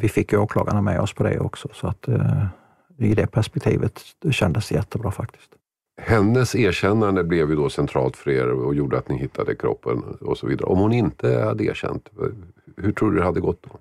vi 0.00 0.08
fick 0.08 0.32
åklagarna 0.32 0.82
med 0.82 1.00
oss 1.00 1.12
på 1.12 1.22
det 1.22 1.40
också. 1.40 1.68
Så 1.72 1.86
att, 1.86 2.08
eh, 2.08 2.44
i 2.98 3.14
det 3.14 3.26
perspektivet 3.26 4.00
det 4.22 4.32
kändes 4.32 4.68
det 4.68 4.74
jättebra 4.74 5.10
faktiskt. 5.10 5.50
Hennes 6.00 6.54
erkännande 6.54 7.24
blev 7.24 7.50
ju 7.50 7.56
då 7.56 7.70
centralt 7.70 8.16
för 8.16 8.30
er 8.30 8.52
och 8.52 8.74
gjorde 8.74 8.98
att 8.98 9.08
ni 9.08 9.18
hittade 9.18 9.54
kroppen 9.54 10.02
och 10.20 10.38
så 10.38 10.46
vidare. 10.46 10.66
Om 10.66 10.78
hon 10.78 10.92
inte 10.92 11.42
hade 11.42 11.64
erkänt, 11.64 12.08
hur 12.76 12.92
tror 12.92 13.10
du 13.10 13.18
det 13.18 13.24
hade 13.24 13.40
gått 13.40 13.62
då? 13.62 13.78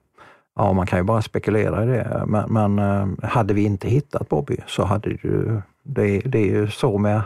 Ja, 0.56 0.74
man 0.74 0.88
kan 0.88 1.00
ju 1.00 1.04
bara 1.04 1.22
spekulera 1.22 1.84
i 1.84 1.88
det. 1.88 2.24
Men, 2.28 2.54
men 2.54 2.80
eh, 2.80 3.30
hade 3.30 3.54
vi 3.54 3.64
inte 3.64 3.90
hittat 3.90 4.30
Bobby 4.30 4.58
så 4.68 4.84
hade 4.84 5.10
ju, 5.10 5.62
det, 5.84 6.20
det 6.20 6.40
är 6.40 6.46
ju 6.46 6.68
så 6.68 6.98
med 6.98 7.22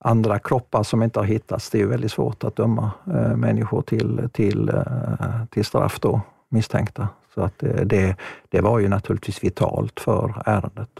andra 0.00 0.38
kroppar 0.38 0.82
som 0.82 1.02
inte 1.02 1.18
har 1.18 1.26
hittats. 1.26 1.70
Det 1.70 1.78
är 1.78 1.82
ju 1.82 1.88
väldigt 1.88 2.12
svårt 2.12 2.44
att 2.44 2.56
döma 2.56 2.90
människor 3.36 3.82
till, 3.82 4.28
till, 4.32 4.72
till 5.50 5.64
straff 5.64 6.00
då, 6.00 6.20
misstänkta. 6.48 7.08
Så 7.34 7.42
att 7.42 7.58
det, 7.58 7.84
det, 7.84 8.16
det, 8.48 8.60
var 8.60 8.78
ju 8.78 8.88
naturligtvis 8.88 9.44
vitalt 9.44 10.00
för 10.00 10.42
ärendet 10.46 10.90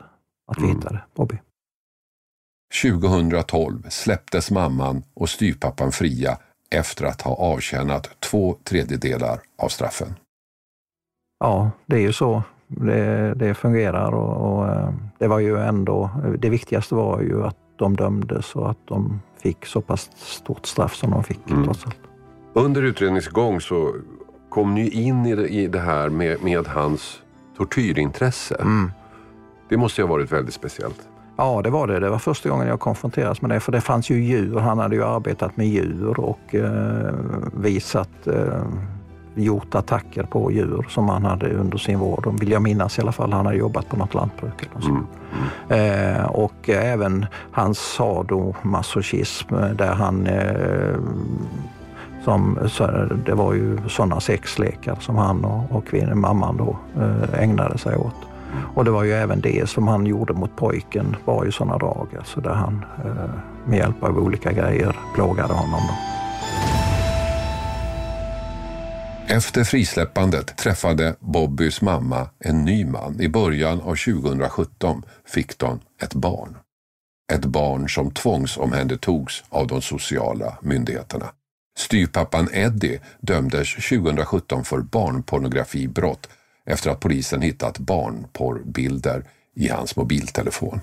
att 0.46 0.58
vi 0.58 0.64
mm. 0.64 0.76
hittade 0.76 1.02
Bobby. 1.14 1.38
2012 2.82 3.82
släpptes 3.88 4.50
mamman 4.50 5.02
och 5.14 5.28
styrpappan 5.28 5.92
fria 5.92 6.38
efter 6.70 7.04
att 7.04 7.22
ha 7.22 7.34
avtjänat 7.34 8.20
två 8.20 8.56
tredjedelar 8.64 9.40
av 9.58 9.68
straffen. 9.68 10.14
Ja, 11.40 11.70
det 11.86 11.96
är 11.96 12.00
ju 12.00 12.12
så 12.12 12.42
det, 12.66 13.34
det 13.34 13.54
fungerar 13.54 14.12
och, 14.12 14.58
och, 14.58 14.68
eh, 14.68 14.94
det 15.18 15.28
var 15.28 15.38
ju 15.38 15.58
ändå, 15.58 16.10
det 16.38 16.48
viktigaste 16.48 16.94
var 16.94 17.20
ju 17.20 17.44
att 17.44 17.56
de 17.76 17.96
dömdes 17.96 18.54
och 18.54 18.70
att 18.70 18.78
de 18.84 19.20
fick 19.42 19.66
så 19.66 19.80
pass 19.80 20.10
stort 20.14 20.66
straff 20.66 20.94
som 20.94 21.10
de 21.10 21.24
fick 21.24 21.50
mm. 21.50 21.64
trots 21.64 21.86
allt. 21.86 21.98
Under 22.52 22.82
utredningens 22.82 23.28
gång 23.28 23.60
så 23.60 23.94
kom 24.54 24.74
ni 24.74 24.88
in 24.88 25.26
i 25.26 25.34
det, 25.34 25.48
i 25.48 25.66
det 25.66 25.78
här 25.78 26.08
med, 26.08 26.42
med 26.42 26.66
hans 26.66 27.22
tortyrintresse. 27.56 28.54
Mm. 28.54 28.90
Det 29.68 29.76
måste 29.76 30.00
ju 30.00 30.06
ha 30.06 30.12
varit 30.12 30.32
väldigt 30.32 30.54
speciellt. 30.54 31.08
Ja, 31.36 31.60
det 31.64 31.70
var 31.70 31.86
det. 31.86 32.00
Det 32.00 32.10
var 32.10 32.18
första 32.18 32.48
gången 32.48 32.66
jag 32.66 32.80
konfronterades 32.80 33.42
med 33.42 33.50
det. 33.50 33.60
För 33.60 33.72
det 33.72 33.80
fanns 33.80 34.10
ju 34.10 34.24
djur. 34.24 34.58
Han 34.58 34.78
hade 34.78 34.96
ju 34.96 35.04
arbetat 35.04 35.56
med 35.56 35.66
djur 35.66 36.20
och 36.20 36.54
eh, 36.54 37.14
visat, 37.52 38.26
eh, 38.26 38.62
gjort 39.34 39.74
attacker 39.74 40.22
på 40.22 40.52
djur 40.52 40.86
som 40.88 41.08
han 41.08 41.24
hade 41.24 41.54
under 41.54 41.78
sin 41.78 41.98
vård. 41.98 42.40
Vill 42.40 42.50
jag 42.50 42.62
minnas 42.62 42.98
i 42.98 43.00
alla 43.00 43.12
fall. 43.12 43.32
Han 43.32 43.46
hade 43.46 43.58
jobbat 43.58 43.88
på 43.88 43.96
något 43.96 44.14
lantbruk. 44.14 44.68
Eller 44.76 44.88
mm. 44.88 45.06
Mm. 45.68 46.16
Eh, 46.16 46.24
och 46.24 46.68
även 46.68 47.26
hans 47.52 47.78
sadomasochism 47.78 49.54
där 49.54 49.94
han 49.94 50.26
eh, 50.26 50.96
som, 52.24 52.58
det 53.26 53.34
var 53.34 53.54
ju 53.54 53.78
sådana 53.88 54.20
sexlekar 54.20 54.96
som 55.00 55.16
han 55.16 55.44
och, 55.44 55.76
och 55.76 55.86
kvinnan, 55.86 56.20
mamman 56.20 56.56
då, 56.56 56.78
eh, 57.02 57.42
ägnade 57.42 57.78
sig 57.78 57.96
åt. 57.96 58.16
Och 58.74 58.84
det 58.84 58.90
var 58.90 59.04
ju 59.04 59.12
även 59.12 59.40
det 59.40 59.68
som 59.68 59.88
han 59.88 60.06
gjorde 60.06 60.32
mot 60.32 60.56
pojken, 60.56 61.16
var 61.24 61.44
ju 61.44 61.52
sådana 61.52 61.78
drag, 61.78 62.08
alltså 62.18 62.40
där 62.40 62.54
han 62.54 62.84
eh, 63.04 63.30
med 63.66 63.78
hjälp 63.78 64.02
av 64.02 64.18
olika 64.18 64.52
grejer 64.52 64.96
plågade 65.14 65.54
honom. 65.54 65.80
Då. 65.88 65.94
Efter 69.34 69.64
frisläppandet 69.64 70.56
träffade 70.56 71.16
Bobbys 71.20 71.82
mamma 71.82 72.28
en 72.38 72.64
ny 72.64 72.84
man. 72.84 73.20
I 73.20 73.28
början 73.28 73.80
av 73.80 73.94
2017 73.94 75.02
fick 75.26 75.58
de 75.58 75.80
ett 76.02 76.14
barn. 76.14 76.56
Ett 77.32 77.44
barn 77.44 77.88
som 77.88 78.10
tvångsomhändertogs 78.10 79.44
av 79.48 79.66
de 79.66 79.82
sociala 79.82 80.58
myndigheterna. 80.62 81.26
Styrpappan 81.76 82.48
Eddie 82.52 83.00
dömdes 83.20 83.74
2017 83.74 84.64
för 84.64 84.80
barnpornografibrott 84.80 86.28
efter 86.66 86.90
att 86.90 87.00
polisen 87.00 87.42
hittat 87.42 87.78
barnporrbilder 87.78 89.24
i 89.54 89.68
hans 89.68 89.96
mobiltelefon. 89.96 90.80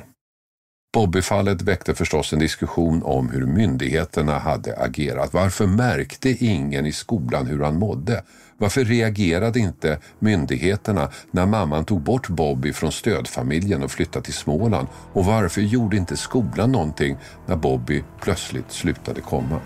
Bobbyfallet 0.93 1.61
väckte 1.61 1.95
förstås 1.95 2.33
en 2.33 2.39
diskussion 2.39 3.03
om 3.03 3.29
hur 3.29 3.45
myndigheterna 3.45 4.39
hade 4.39 4.77
agerat. 4.77 5.33
Varför 5.33 5.67
märkte 5.67 6.29
ingen 6.29 6.85
i 6.85 6.91
skolan 6.91 7.45
hur 7.47 7.63
han 7.63 7.79
mådde? 7.79 8.23
Varför 8.57 8.85
reagerade 8.85 9.59
inte 9.59 9.99
myndigheterna 10.19 11.09
när 11.31 11.45
mamman 11.45 11.85
tog 11.85 12.01
bort 12.01 12.27
Bobby 12.29 12.73
från 12.73 12.91
stödfamiljen 12.91 13.83
och 13.83 13.91
flyttade 13.91 14.25
till 14.25 14.33
Småland? 14.33 14.87
Och 15.13 15.25
varför 15.25 15.61
gjorde 15.61 15.97
inte 15.97 16.17
skolan 16.17 16.71
någonting 16.71 17.17
när 17.45 17.55
Bobby 17.55 18.03
plötsligt 18.21 18.71
slutade 18.71 19.21
komma? 19.21 19.61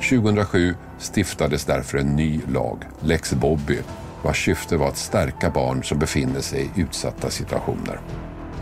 2007 0.00 0.74
stiftades 0.98 1.64
därför 1.64 1.98
en 1.98 2.16
ny 2.16 2.40
lag, 2.52 2.78
Lex 3.00 3.32
Bobby, 3.32 3.78
vars 4.22 4.44
syfte 4.44 4.76
var 4.76 4.88
att 4.88 4.96
stärka 4.96 5.50
barn 5.50 5.84
som 5.84 5.98
befinner 5.98 6.40
sig 6.40 6.70
i 6.74 6.80
utsatta 6.80 7.30
situationer. 7.30 8.00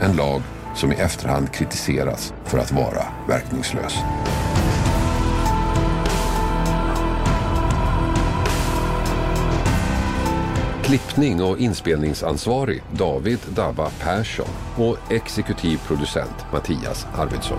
En 0.01 0.17
lag 0.17 0.43
som 0.75 0.93
i 0.93 0.95
efterhand 0.95 1.53
kritiseras 1.53 2.35
för 2.45 2.59
att 2.59 2.73
vara 2.73 3.05
verkningslös. 3.29 3.95
Klippning 10.89 11.43
och 11.43 11.59
inspelningsansvarig 11.59 12.83
David 12.93 13.39
Dabba 13.55 13.91
Persson 14.01 14.49
och 14.77 15.13
exekutiv 15.13 15.81
producent 15.87 16.47
Mattias 16.53 17.07
Arvidsson. 17.15 17.59